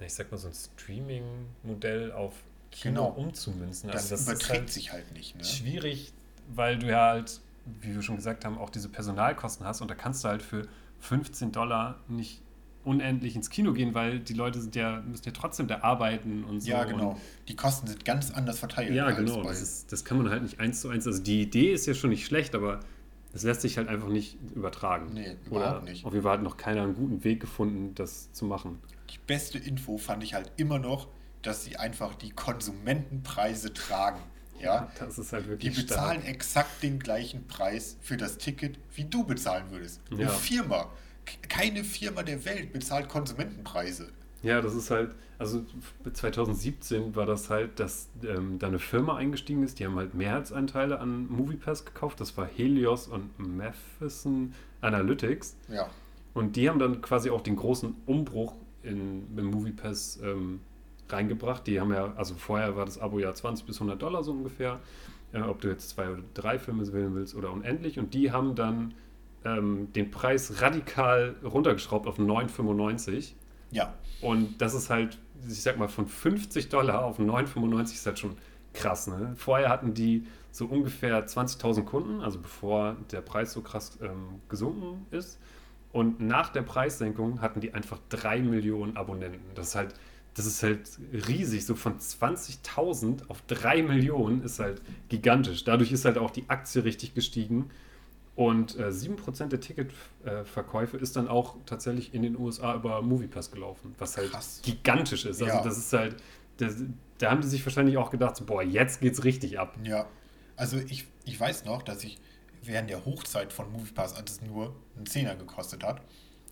[0.00, 2.34] ich sag mal, so ein Streaming-Modell auf
[2.70, 3.06] Kino Genau.
[3.16, 3.90] umzumünzen.
[3.90, 5.36] das, Also überträgt halt sich halt nicht.
[5.36, 5.44] Ne?
[5.44, 6.12] schwierig,
[6.48, 7.40] weil du ja halt,
[7.80, 10.66] wie wir schon gesagt haben, auch diese Personalkosten hast und da kannst du halt für
[11.00, 12.40] 15 Dollar nicht
[12.88, 16.60] unendlich ins Kino gehen, weil die Leute sind ja, müssen ja trotzdem da arbeiten und
[16.60, 16.70] so.
[16.70, 17.20] Ja, genau.
[17.46, 18.92] Die Kosten sind ganz anders verteilt.
[18.94, 19.42] Ja, genau.
[19.42, 21.06] Das, ist, das kann man halt nicht eins zu eins.
[21.06, 22.80] Also die Idee ist ja schon nicht schlecht, aber
[23.32, 25.12] das lässt sich halt einfach nicht übertragen.
[25.12, 26.04] Nee, Oder überhaupt nicht.
[26.04, 28.78] auf jeden Fall hat noch keiner einen guten Weg gefunden, das zu machen.
[29.10, 31.08] Die beste Info fand ich halt immer noch,
[31.42, 34.20] dass sie einfach die Konsumentenpreise tragen.
[34.60, 39.04] Ja, Das ist halt die wirklich bezahlen exakt den gleichen Preis für das Ticket, wie
[39.04, 40.00] du bezahlen würdest.
[40.10, 40.28] Eine Ja.
[40.30, 40.90] Firma,
[41.48, 44.08] keine Firma der Welt bezahlt Konsumentenpreise.
[44.42, 45.64] Ja, das ist halt, also
[46.12, 51.00] 2017 war das halt, dass ähm, da eine Firma eingestiegen ist, die haben halt Mehrheitsanteile
[51.00, 55.56] an MoviePass gekauft, das war Helios und Matheson Analytics.
[55.68, 55.90] Ja,
[56.38, 58.54] und die haben dann quasi auch den großen Umbruch
[58.84, 60.60] in, im MoviePass ähm,
[61.08, 61.66] reingebracht.
[61.66, 64.78] Die haben ja, also vorher war das Abo ja 20 bis 100 Dollar so ungefähr,
[65.32, 67.98] äh, ob du jetzt zwei oder drei Filme wählen willst oder unendlich.
[67.98, 68.94] Und die haben dann
[69.56, 73.32] ähm, den Preis radikal runtergeschraubt auf 9,95
[73.70, 78.18] ja, und das ist halt, ich sag mal, von 50 Dollar auf 9,95 ist halt
[78.18, 78.36] schon
[78.72, 79.06] krass.
[79.06, 79.34] Ne?
[79.36, 85.06] Vorher hatten die so ungefähr 20.000 Kunden, also bevor der Preis so krass ähm, gesunken
[85.10, 85.38] ist.
[85.92, 89.40] Und nach der Preissenkung hatten die einfach 3 Millionen Abonnenten.
[89.54, 89.94] Das ist halt,
[90.34, 90.88] das ist halt
[91.28, 91.64] riesig.
[91.64, 95.64] So von 20.000 auf 3 Millionen ist halt gigantisch.
[95.64, 97.70] Dadurch ist halt auch die Aktie richtig gestiegen.
[98.38, 103.96] Und äh, 7% der Ticketverkäufe ist dann auch tatsächlich in den USA über MoviePass gelaufen,
[103.98, 104.60] was halt Krass.
[104.62, 105.42] gigantisch ist.
[105.42, 105.60] Also Ja.
[105.62, 106.22] das ist halt,
[106.58, 106.76] das,
[107.18, 109.76] da haben die sich wahrscheinlich auch gedacht, so, boah, jetzt geht's richtig ab.
[109.82, 110.06] ja.
[110.54, 112.18] Also ich, ich weiß noch, dass ich
[112.62, 116.00] während der Hochzeit von MoviePass, als es nur einen Zehner gekostet hat,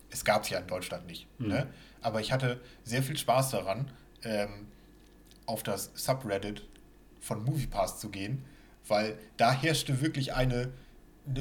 [0.09, 1.47] es gab es ja in Deutschland nicht, Mhm.
[1.47, 1.67] ne?
[2.01, 3.91] aber ich hatte sehr viel Spaß daran,
[4.23, 4.67] ähm,
[5.45, 6.63] auf das Subreddit
[7.21, 8.43] von MoviePass zu gehen,
[8.87, 10.71] weil da herrschte wirklich eine, ne-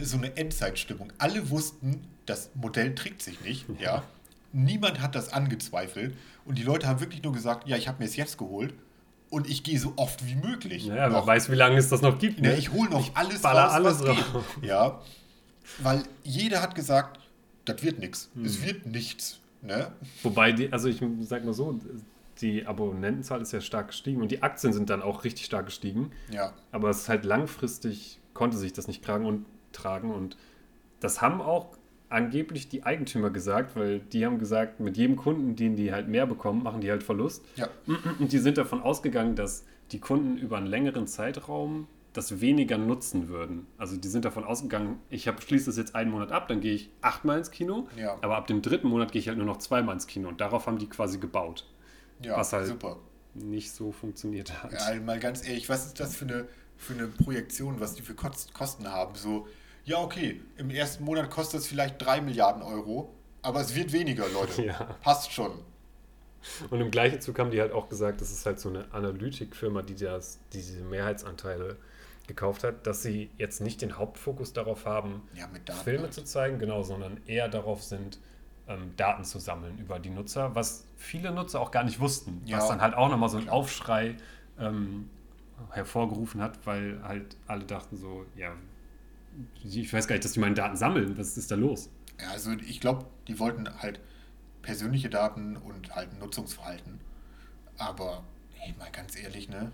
[0.03, 1.13] so eine Endzeitstimmung.
[1.19, 4.03] Alle wussten, das Modell trägt sich nicht, ja.
[4.53, 8.05] Niemand hat das angezweifelt und die Leute haben wirklich nur gesagt, ja, ich habe mir
[8.07, 8.73] es jetzt geholt
[9.29, 10.87] und ich gehe so oft wie möglich.
[10.87, 11.27] Naja, wer noch.
[11.27, 12.39] weiß, wie lange es das noch gibt.
[12.41, 12.57] Ja, Ne?
[12.57, 14.45] ich hole noch alles baller raus, alles was raus.
[14.61, 14.69] geht.
[14.71, 15.01] Ja,
[15.79, 17.21] weil jeder hat gesagt,
[17.65, 18.31] das wird nichts.
[18.35, 18.45] Hm.
[18.45, 19.41] Es wird nichts.
[19.63, 19.93] Ne?
[20.23, 21.79] Wobei, die, also ich sag mal so,
[22.41, 26.13] die Abonnentenzahl ist ja stark gestiegen und die Aktien sind dann auch richtig stark gestiegen.
[26.31, 30.11] Ja, Aber es ist halt langfristig, konnte sich das nicht tragen und tragen.
[30.13, 30.37] Und
[31.01, 31.77] das haben auch
[32.09, 36.27] angeblich die Eigentümer gesagt, weil die haben gesagt, mit jedem Kunden, den die halt mehr
[36.27, 37.45] bekommen, machen die halt Verlust.
[37.57, 37.69] ja,
[38.19, 43.29] Und die sind davon ausgegangen, dass die Kunden über einen längeren Zeitraum das weniger nutzen
[43.29, 43.67] würden.
[43.77, 46.75] Also die sind davon ausgegangen, ich hab, schließe das jetzt einen Monat ab, dann gehe
[46.75, 48.17] ich achtmal ins Kino, Ja.
[48.23, 50.29] aber ab dem dritten Monat gehe ich halt nur noch zweimal ins Kino.
[50.29, 51.67] Und darauf haben die quasi gebaut.
[52.23, 52.99] Ja, Was halt- super.
[53.35, 54.73] Nicht so funktioniert hat.
[54.73, 56.47] Ja, mal ganz ehrlich, was ist das für eine,
[56.77, 59.15] für eine Projektion, was die für Kost- Kosten haben?
[59.15, 59.47] So,
[59.85, 63.13] ja, okay, im ersten Monat kostet es vielleicht 3 Milliarden Euro,
[63.43, 64.63] aber es wird weniger, Leute.
[64.67, 64.97] Ja.
[65.03, 65.53] Passt schon.
[66.71, 69.83] Und im gleichen Zug haben die halt auch gesagt, das ist halt so eine Analytikfirma,
[69.83, 71.77] die das, diese Mehrheitsanteile
[72.29, 75.49] gekauft hat, dass sie jetzt nicht den Hauptfokus darauf haben, Ja.
[75.85, 76.15] Filme halt.
[76.15, 78.19] zu zeigen, genau, sondern eher darauf sind,
[78.69, 82.43] ähm, Daten zu sammeln über die Nutzer, was viele Nutzer auch gar nicht wussten.
[82.47, 83.55] Ja, was dann halt auch nochmal so klar.
[83.55, 84.17] Aufschrei
[84.59, 85.09] ähm,
[85.71, 88.53] hervorgerufen hat, weil halt alle dachten so, ja,
[89.65, 91.91] ich weiß gar nicht, dass die meine Daten sammeln, was ist da los?
[92.21, 94.01] Ja, also ich glaube, die wollten halt
[94.63, 97.01] persönliche Daten und halt Nutzungsverhalten.
[97.79, 99.71] Aber, hey, mal ganz ehrlich, ne?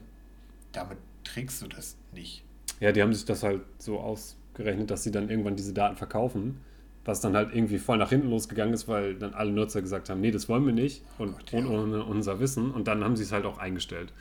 [0.73, 2.45] Damit trägst du das nicht.
[2.81, 6.61] Ja, die haben sich das halt so ausgerechnet, dass sie dann irgendwann diese Daten verkaufen,
[7.05, 10.21] was dann halt irgendwie voll nach hinten losgegangen ist, weil dann alle Nutzer gesagt haben,
[10.21, 11.65] nee, das wollen wir nicht und Gott, ja.
[11.65, 14.13] ohne unser Wissen und dann haben sie es halt auch eingestellt.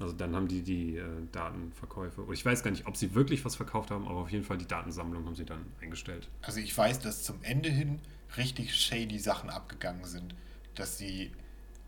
[0.00, 3.44] Also dann haben die die äh, Datenverkäufe, und ich weiß gar nicht, ob sie wirklich
[3.44, 6.28] was verkauft haben, aber auf jeden Fall die Datensammlung haben sie dann eingestellt.
[6.42, 8.00] Also ich weiß, dass zum Ende hin
[8.36, 10.34] richtig shady Sachen abgegangen sind.
[10.74, 11.30] Dass die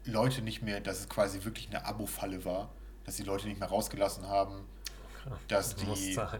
[0.05, 2.71] Leute nicht mehr, dass es quasi wirklich eine Abo-Falle war.
[3.05, 4.65] Dass die Leute nicht mehr rausgelassen haben.
[5.49, 6.39] Dass musst die, ja,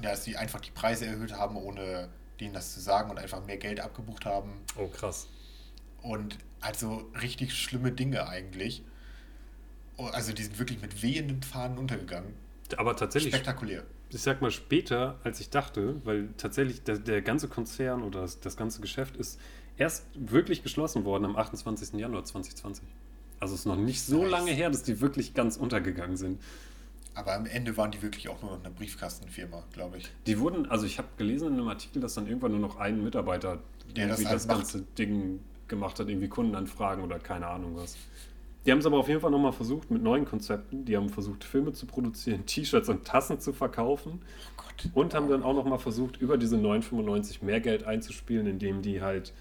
[0.00, 2.08] dass die einfach die Preise erhöht haben, ohne
[2.40, 4.52] denen das zu sagen und einfach mehr Geld abgebucht haben.
[4.76, 5.26] Oh, krass.
[6.02, 8.84] Und also richtig schlimme Dinge eigentlich.
[9.98, 12.32] Oh, Also die sind wirklich mit wehenden Fahnen untergegangen.
[12.76, 13.84] Aber tatsächlich Spektakulär.
[14.10, 18.40] ich sag mal später, als ich dachte, weil tatsächlich der, der ganze Konzern oder das,
[18.40, 19.38] das ganze Geschäft ist
[19.76, 21.94] erst wirklich geschlossen worden am 28.
[22.00, 22.84] Januar 2020.
[23.40, 24.30] Also es ist noch nicht so Nice.
[24.30, 26.40] lange her, dass die wirklich ganz untergegangen sind.
[27.14, 30.08] Aber am Ende waren die wirklich auch nur noch eine Briefkastenfirma, glaube ich.
[30.26, 33.02] Die wurden, also ich habe gelesen in einem Artikel, dass dann irgendwann nur noch ein
[33.02, 33.58] Mitarbeiter
[33.96, 34.56] Der das irgendwie das, macht.
[34.58, 37.96] ganze Ding gemacht hat, irgendwie Kundenanfragen oder keine Ahnung was.
[38.66, 40.84] Die haben es aber auf jeden Fall nochmal versucht mit neuen Konzepten.
[40.84, 44.20] Die haben versucht, Filme zu produzieren, T-Shirts und Tassen zu verkaufen.
[44.22, 44.90] Oh Gott.
[44.94, 49.32] Und haben dann auch nochmal versucht, über diese 9,95 mehr Geld einzuspielen, indem die halt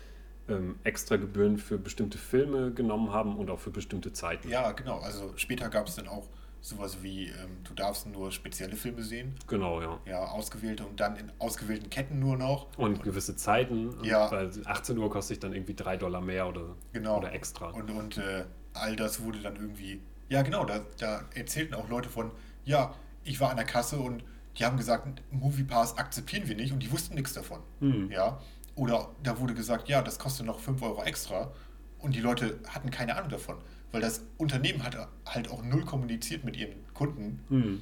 [0.47, 4.49] ähm, extra Gebühren für bestimmte Filme genommen haben und auch für bestimmte Zeiten.
[4.49, 4.99] Ja, genau.
[4.99, 6.27] Also später gab es dann auch
[6.67, 9.99] sowas wie, ähm, du darfst nur spezielle Filme sehen, Genau, ja.
[10.05, 12.67] ja, ausgewählte und dann in ausgewählten Ketten nur noch.
[12.77, 14.29] Und gewisse Zeiten, Ja.
[14.31, 17.17] weil 18 Uhr kostet dann irgendwie 3 Dollar mehr oder, Genau.
[17.19, 17.69] oder extra.
[17.69, 18.43] Und, und äh,
[18.73, 22.31] all das wurde dann irgendwie, ja genau, da, da erzählten auch Leute von,
[22.65, 22.93] ja,
[23.23, 24.23] ich war an der Kasse und
[24.57, 27.61] die haben gesagt, Moviepass akzeptieren wir nicht und die wussten nichts davon.
[27.79, 28.11] Hm.
[28.11, 28.41] Ja.
[28.75, 31.51] Oder da wurde gesagt, ja, das kostet noch 5 Euro extra
[31.99, 33.57] und die Leute hatten keine Ahnung davon.
[33.97, 34.95] Weil das Unternehmen hat
[35.25, 37.39] halt auch null kommuniziert mit ihren Kunden.
[37.49, 37.81] Hm.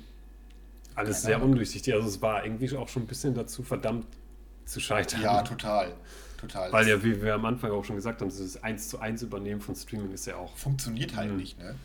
[0.96, 1.50] Alles Keine sehr Ahnung.
[1.52, 1.94] undurchsichtig.
[1.94, 4.06] Also es war irgendwie auch schon ein bisschen dazu verdammt
[4.66, 5.22] zu scheitern.
[5.22, 5.94] Ja, total.
[6.38, 6.72] Total.
[6.72, 9.62] Weil ja, wie wir am Anfang auch schon gesagt haben, dieses 1 zu 1 Übernehmen
[9.62, 10.56] von Streaming ist ja auch.
[10.58, 11.38] funktioniert halt Mhm.
[11.38, 11.76] nicht, ne?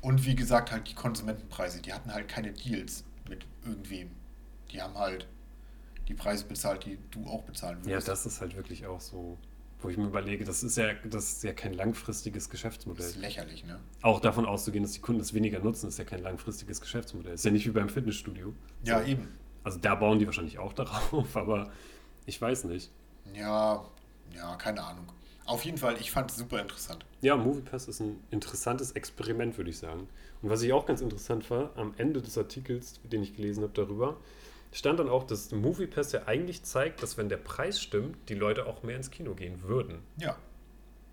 [0.00, 4.10] Und wie gesagt, halt die Konsumentenpreise, die hatten halt keine Deals mit irgendwem.
[4.72, 5.26] Die haben halt
[6.08, 8.08] die Preise bezahlt, die du auch bezahlen Ja, würdest.
[8.08, 9.38] das ist halt wirklich auch so,
[9.84, 13.04] wo ich mir überlege, das ist ja, das ist ja kein langfristiges Das Geschäftsmodell.
[13.06, 13.78] ist lächerlich, ne?
[14.02, 17.34] Auch davon auszugehen, dass die Kunden das weniger nutzen, ist ja kein langfristiges Geschäftsmodell.
[17.34, 18.52] Ist ja nicht wie beim Fitnessstudio.
[18.84, 19.06] Ja, So.
[19.06, 19.28] eben.
[19.62, 21.70] Also da bauen die wahrscheinlich auch darauf, aber
[22.26, 22.90] ich weiß nicht.
[23.34, 23.84] Ja,
[24.34, 25.06] ja, keine Ahnung.
[25.46, 27.04] Auf jeden Fall, ich fand es super interessant.
[27.20, 30.08] Ja, MoviePass ist ein interessantes Experiment, würde ich sagen.
[30.40, 33.72] Und was ich auch ganz interessant war, am Ende des Artikels, den ich gelesen habe
[33.74, 34.16] darüber,
[34.74, 38.66] stand dann auch, dass MoviePass ja eigentlich zeigt, dass wenn der Preis stimmt, die Leute
[38.66, 40.00] auch mehr ins Kino gehen würden.
[40.18, 40.36] Ja,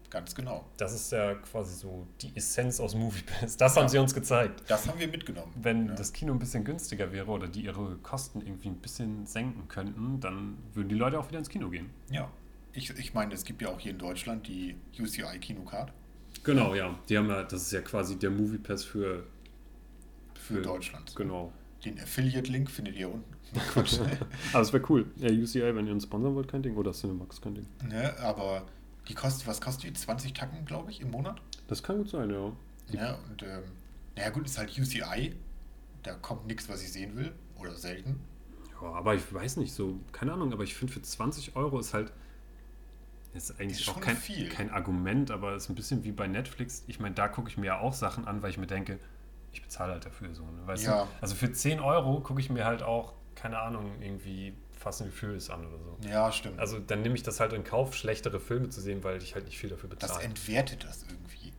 [0.09, 0.66] ganz genau.
[0.78, 3.55] Das ist ja quasi so die Essenz aus MoviePass.
[3.57, 3.89] Das haben Ja.
[3.89, 4.64] sie uns gezeigt.
[4.68, 5.53] Das haben wir mitgenommen.
[5.55, 5.95] Wenn ja.
[5.95, 10.20] das Kino ein bisschen günstiger wäre oder die ihre Kosten irgendwie ein bisschen senken könnten,
[10.20, 11.89] dann würden die Leute auch wieder ins Kino gehen.
[12.09, 12.30] Ja.
[12.74, 15.91] Ich, ich meine, es gibt ja auch hier in Deutschland die UCI-Kinocard
[16.43, 16.97] Genau, ja.
[17.09, 19.26] Die haben ja, das ist ja quasi der MoviePass für,
[20.34, 21.16] für Deutschland.
[21.16, 21.51] Genau.
[21.86, 23.34] Den Affiliate-Link findet ihr unten.
[24.54, 25.06] Aber es wäre cool.
[25.18, 26.76] Ja, UCI, wenn ihr uns sponsern wollt, kein Ding.
[26.76, 27.68] Oder Cinemax, kein Ding.
[27.88, 28.66] ne, aber
[29.08, 29.94] die kostet, was kostet die?
[29.94, 31.42] 20 Tacken, glaube ich, im Monat?
[31.68, 32.52] Das kann gut sein, ja.
[32.92, 33.64] Ja, und ähm,
[34.16, 35.36] naja gut, ist halt UCI.
[36.04, 37.34] Da kommt nichts, was ich sehen will.
[37.58, 38.20] Oder selten.
[38.82, 41.94] Ja, aber ich weiß nicht so, keine Ahnung, aber ich finde für 20 Euro ist
[41.94, 42.12] halt.
[43.34, 44.50] Ist eigentlich Ist auch kein, viel.
[44.50, 46.84] kein Argument, aber ist ein bisschen wie bei Netflix.
[46.88, 49.00] Ich meine, da gucke ich mir ja auch Sachen an, weil ich mir denke,
[49.54, 50.43] ich bezahle halt dafür so.
[50.43, 50.66] Ne?
[50.66, 51.04] Weißt Ja.
[51.04, 51.10] du?
[51.22, 55.49] Also für 10 Euro gucke ich mir halt auch, keine Ahnung, irgendwie Fast and Furious
[55.49, 55.97] an oder so.
[56.10, 56.60] Ja, stimmt.
[56.60, 59.45] Also dann nehme ich das halt in Kauf, schlechtere Filme zu sehen, weil ich halt
[59.45, 60.24] nicht viel dafür das bezahle.
[60.26, 61.54] entwertet das irgendwie.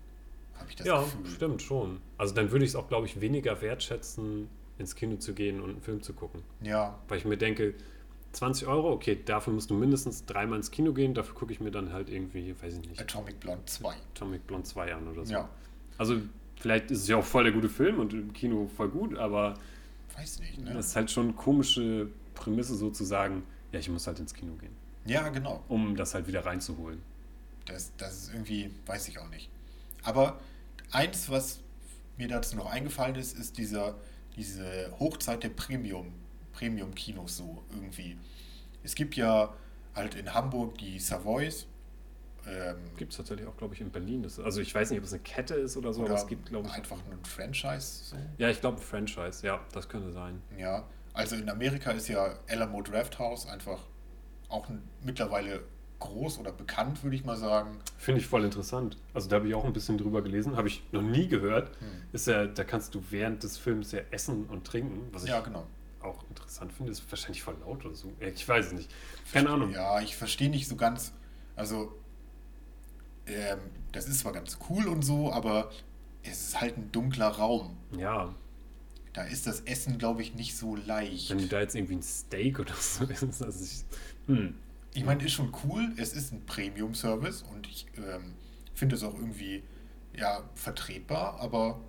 [0.58, 1.26] Habe ich das ja, Gefühl.
[1.26, 2.00] stimmt schon.
[2.18, 5.70] Also dann würde ich es auch, glaube ich, weniger wertschätzen, ins Kino zu gehen und
[5.70, 6.42] einen Film zu gucken.
[6.62, 7.74] Ja, Weil ich mir denke,
[8.32, 11.70] 20 Euro, okay, dafür musst du mindestens dreimal ins Kino gehen, dafür gucke ich mir
[11.70, 13.94] dann halt irgendwie, weiß ich nicht, Atomic Blonde 2.
[14.14, 15.32] Atomic Blonde 2 an oder so.
[15.32, 15.48] Ja,
[15.98, 16.16] Also
[16.62, 19.54] vielleicht ist es ja auch voll der gute Film und im Kino voll gut, aber
[20.16, 20.72] weiß nicht, ne?
[20.74, 23.42] das ist halt schon eine komische Prämisse sozusagen,
[23.72, 24.72] ja, ich muss halt ins Kino gehen,
[25.04, 25.64] Ja, genau.
[25.68, 27.02] um das halt wieder reinzuholen.
[27.66, 29.50] Das, das ist irgendwie, weiß ich auch nicht.
[30.04, 30.38] Aber
[30.92, 31.60] eins, was
[32.16, 33.96] mir dazu noch eingefallen ist, ist dieser,
[34.36, 36.12] diese Hochzeit der Premium,
[36.52, 38.16] Premium-Kinos so irgendwie.
[38.84, 39.52] Es gibt ja
[39.94, 41.66] halt in Hamburg die Savoys.
[42.46, 44.22] Ähm, Gibt es tatsächlich auch, glaube ich, in Berlin.
[44.22, 46.26] Das, also ich weiß nicht, ob es eine Kette ist oder so, aber oder es
[46.26, 48.04] gibt, glaube ich, einfach nur ein Franchise.
[48.04, 48.16] So.
[48.38, 50.42] ja, ich glaube ein Franchise, ja, das könnte sein.
[50.58, 53.78] Ja, also in Amerika ist ja Alamo Draft House einfach
[54.48, 54.66] auch
[55.02, 55.62] mittlerweile
[56.00, 57.78] groß oder bekannt, würde ich mal sagen.
[57.96, 58.96] Finde ich voll interessant.
[59.14, 61.68] Also da habe ich auch ein bisschen drüber gelesen, habe ich noch nie gehört.
[61.78, 61.86] Hm.
[62.12, 65.40] Ist ja, da kannst du während des Films ja essen und trinken, was ich Ja,
[65.40, 65.64] genau.
[66.00, 66.90] auch interessant finde.
[66.90, 68.12] Ist wahrscheinlich voll laut oder so.
[68.18, 68.90] Ich weiß es nicht.
[69.32, 69.70] Keine Ahnung.
[69.72, 71.12] Ja, ich verstehe nicht so ganz.
[71.54, 71.94] Also,
[73.26, 73.58] ähm,
[73.92, 75.70] das ist zwar ganz cool und so, aber
[76.22, 77.76] es ist halt ein dunkler Raum.
[77.96, 78.34] Ja,
[79.12, 81.30] Da ist das Essen, glaube ich, nicht so leicht.
[81.30, 83.84] wenn du da jetzt irgendwie ein Steak oder so isst, also ich,
[84.26, 84.54] hm.
[84.94, 85.90] Ich meine, ist schon cool.
[85.96, 88.34] Es ist ein Premium-Service und ich ähm,
[88.74, 89.62] finde es auch irgendwie
[90.14, 91.80] ja, vertretbar, aber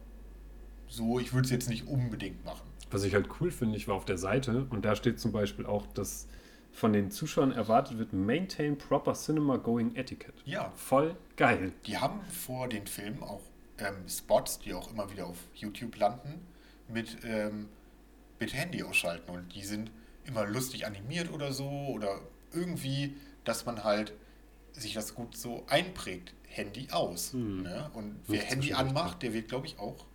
[0.87, 2.61] so, ich würde es jetzt nicht unbedingt machen.
[2.91, 5.65] Was ich halt cool finde, ich war auf der Seite und da steht zum Beispiel
[5.65, 6.27] auch, dass
[6.73, 10.33] von den Zuschauern erwartet wird, maintain proper cinema going etiquette.
[10.45, 11.71] Ja, Voll geil.
[11.85, 13.41] die haben vor den Filmen auch
[13.77, 16.45] ähm, Spots, die auch immer wieder auf YouTube landen,
[16.87, 17.69] mit ähm,
[18.39, 19.89] mit Handy ausschalten und die sind
[20.25, 22.19] immer lustig animiert oder so oder
[22.51, 23.15] irgendwie,
[23.45, 24.13] dass man halt
[24.73, 26.33] sich das gut so einprägt.
[26.47, 27.33] Handy aus.
[27.33, 27.63] Hm.
[27.63, 27.89] Ne?
[27.93, 30.05] Und wer Handy anmacht, der wird, glaube ich, auch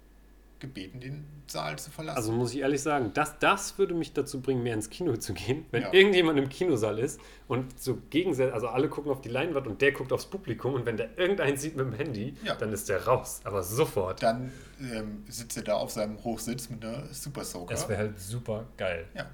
[0.61, 2.17] gebeten, den Saal zu verlassen.
[2.17, 5.33] Also muss ich ehrlich sagen, das, das würde mich dazu bringen, mehr ins Kino zu
[5.35, 5.93] gehen, wenn Ja.
[5.93, 9.93] irgendjemand im Kinosaal ist und so gegensätzlich, also alle gucken auf die Leinwand und der
[9.93, 12.55] guckt aufs Publikum und wenn der irgendeinen sieht mit dem Handy, Ja.
[12.57, 14.23] dann ist der raus, aber sofort.
[14.23, 17.73] Dann ähm, sitzt er da auf seinem Hochsitz mit einer Super Soaker.
[17.75, 19.07] Das wäre halt super geil.
[19.15, 19.27] ja.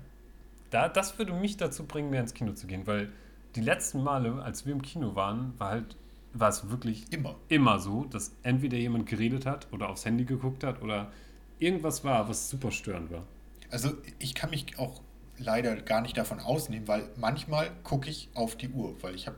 [0.71, 3.11] Da, das würde mich dazu bringen, mehr ins Kino zu gehen, weil
[3.55, 5.97] die letzten Male, als wir im Kino waren, war halt,
[6.35, 7.37] war es wirklich Immer.
[7.49, 11.13] immer so, dass entweder jemand geredet hat oder aufs Handy geguckt hat oder
[11.59, 13.25] irgendwas war, was super störend war.
[13.71, 15.01] Also ich kann mich auch
[15.39, 19.37] leider gar nicht davon ausnehmen, weil manchmal gucke ich auf die Uhr, weil ich habe,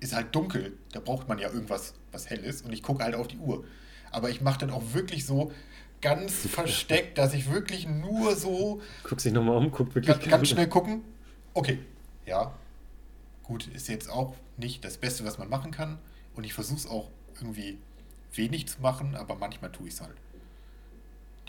[0.00, 3.14] ist halt dunkel, da braucht man ja irgendwas, was hell ist und ich gucke halt
[3.14, 3.64] auf die Uhr.
[4.10, 5.52] Aber ich mache dann auch wirklich so
[6.00, 10.48] ganz versteckt, dass ich wirklich nur so Guckt sich nochmal um, guckt wirklich ganz, ganz
[10.48, 11.02] schnell gucken.
[11.54, 11.78] Okay,
[12.26, 12.52] ja,
[13.44, 15.98] gut, ist jetzt auch nicht das Beste, was man machen kann
[16.34, 17.78] und ich versuche es auch irgendwie
[18.34, 20.16] wenig zu machen, aber manchmal tue ich es halt.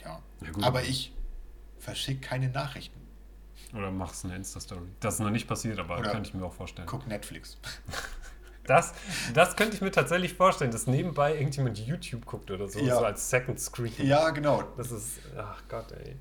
[0.01, 1.13] Ja, Ja, aber ich
[1.79, 2.99] verschicke keine Nachrichten.
[3.73, 4.81] Oder machst eine Insta-Story.
[4.99, 6.87] Das ist noch nicht passiert, aber Oder könnte ich mir auch vorstellen.
[6.87, 7.57] Guck Netflix.
[8.65, 8.93] Das,
[9.33, 12.95] das könnte ich mir tatsächlich vorstellen, dass nebenbei irgendjemand YouTube guckt oder so, Ja.
[12.97, 13.91] so als Second Screen.
[13.97, 14.63] Ja, genau.
[14.77, 16.15] Das ist, ach Gott, ey.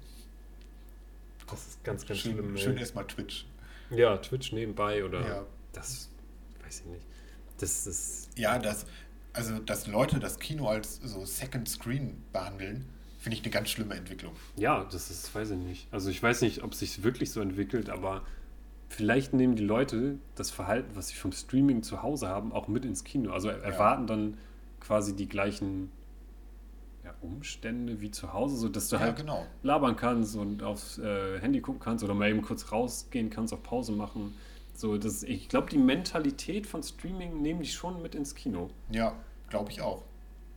[1.49, 2.57] Das ist ganz, ganz Schön, schlimm.
[2.57, 3.47] schön erstmal Twitch.
[3.91, 5.47] Ja, Twitch nebenbei oder Ja.
[5.73, 6.09] das,
[6.65, 7.07] weiß ich nicht.
[7.63, 8.85] Das ist, Ja, das,
[9.33, 12.87] also dass Leute das Kino als so Second Screen behandeln,
[13.19, 14.35] finde ich eine ganz schlimme Entwicklung.
[14.57, 15.87] ja, das ist, weiß ich nicht.
[15.93, 18.23] Also ich weiß nicht, ob es sich wirklich so entwickelt, aber
[18.89, 22.85] vielleicht nehmen die Leute das Verhalten, was sie vom Streaming zu Hause haben, auch mit
[22.85, 23.33] ins Kino.
[23.33, 24.37] Also er- erwarten dann
[24.81, 25.91] quasi die gleichen
[27.05, 29.47] ja, Umstände wie zu Hause, sodass du Ja, halt genau.
[29.63, 33.63] labern kannst und aufs äh, Handy gucken kannst oder mal eben kurz rausgehen kannst, auf
[33.63, 34.35] Pause machen.
[34.75, 38.71] So, das, ich glaube, die Mentalität von Streaming nehmen die schon mit ins Kino.
[38.91, 39.15] Ja,
[39.49, 40.03] glaube ich auch.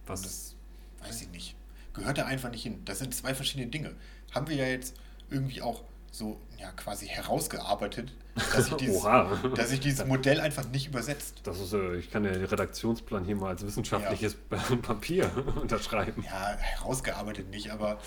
[0.07, 0.55] Was Das
[1.01, 1.55] weiß ich nicht.
[1.93, 2.81] Gehört da einfach nicht hin.
[2.85, 3.95] Das sind zwei verschiedene Dinge.
[4.33, 4.95] Haben wir ja jetzt
[5.29, 9.37] irgendwie auch so ja, quasi herausgearbeitet, dass sich dieses, Oha.
[9.55, 11.41] dass sich dieses Modell einfach nicht übersetzt.
[11.43, 14.35] Das ist, äh, ich kann ja den Redaktionsplan hier mal als wissenschaftliches
[14.81, 15.29] Papier
[15.61, 16.23] unterschreiben.
[16.23, 17.99] Ja, herausgearbeitet nicht, aber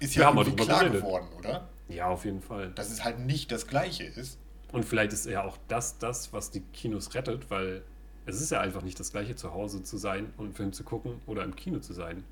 [0.00, 1.02] ist ja mal irgendwie klar geredet.
[1.02, 1.68] geworden, oder?
[1.88, 2.70] Ja, auf jeden Fall.
[2.70, 4.38] Dass es halt nicht das Gleiche ist.
[4.72, 7.82] Und vielleicht ist ja auch das das, was die Kinos rettet, weil
[8.24, 10.84] es ist ja einfach nicht das gleiche, zu Hause zu sein und einen Film zu
[10.84, 12.24] gucken oder im Kino zu sein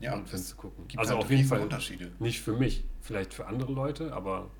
[0.00, 0.88] Ja, und einen Film zu gucken.
[0.88, 2.10] gibt Also halt auf jeden Fall Unterschiede.
[2.18, 4.50] nicht für mich, vielleicht für andere Leute, aber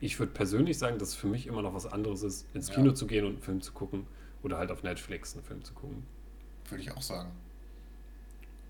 [0.00, 2.74] ich würde persönlich sagen, dass es für mich immer noch was anderes ist, ins Ja.
[2.76, 4.06] Kino zu gehen und einen Film zu gucken
[4.42, 6.04] oder halt auf Netflix einen Film zu gucken.
[6.68, 7.30] Würde ich auch sagen.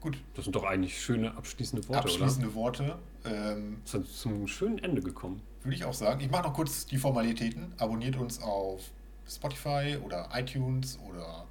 [0.00, 2.96] Gut, Das sind doch eigentlich schöne abschließende Worte, abschließende Worte.
[3.24, 4.00] Ähm, oder?
[4.02, 5.40] Ist zum schönen Ende gekommen.
[5.66, 6.20] Würde ich auch sagen.
[6.20, 7.72] Ich mache noch kurz die Formalitäten.
[7.78, 8.80] Abonniert uns auf
[9.28, 11.44] Spotify oder iTunes oder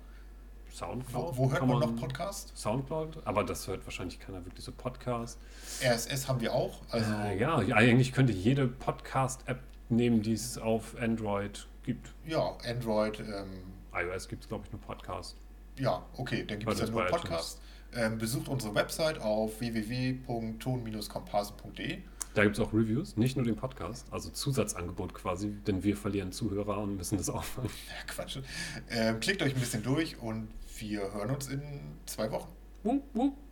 [0.73, 1.37] Soundcloud.
[1.37, 2.57] Wo, wo hört man noch Podcast?
[2.57, 5.37] Soundcloud, aber das hört wahrscheinlich keiner wirklich so Podcast.
[5.81, 6.81] RSS haben wir auch.
[6.89, 9.59] Also Äh, ja, eigentlich könnte jede Podcast-App
[9.89, 12.09] nehmen, die es auf Android gibt.
[12.25, 13.63] ja, Android, ähm,
[13.93, 15.35] iOS gibt es, glaube ich, nur Podcast.
[15.77, 17.61] ja, okay, dann gibt es ja nur Podcast.
[17.93, 21.99] Ähm, besucht unsere Website auf www.ton-komparsen.de.
[22.35, 26.33] Da gibt es auch Reviews, nicht nur den Podcast, also Zusatzangebot quasi, denn wir verlieren
[26.33, 27.69] Zuhörer und müssen das aufmachen.
[27.87, 28.39] Ja, Quatsch.
[28.89, 31.61] Ähm, klickt euch ein bisschen durch und wir hören uns in
[32.05, 32.49] zwei Wochen.
[32.83, 33.37] Wup, wup.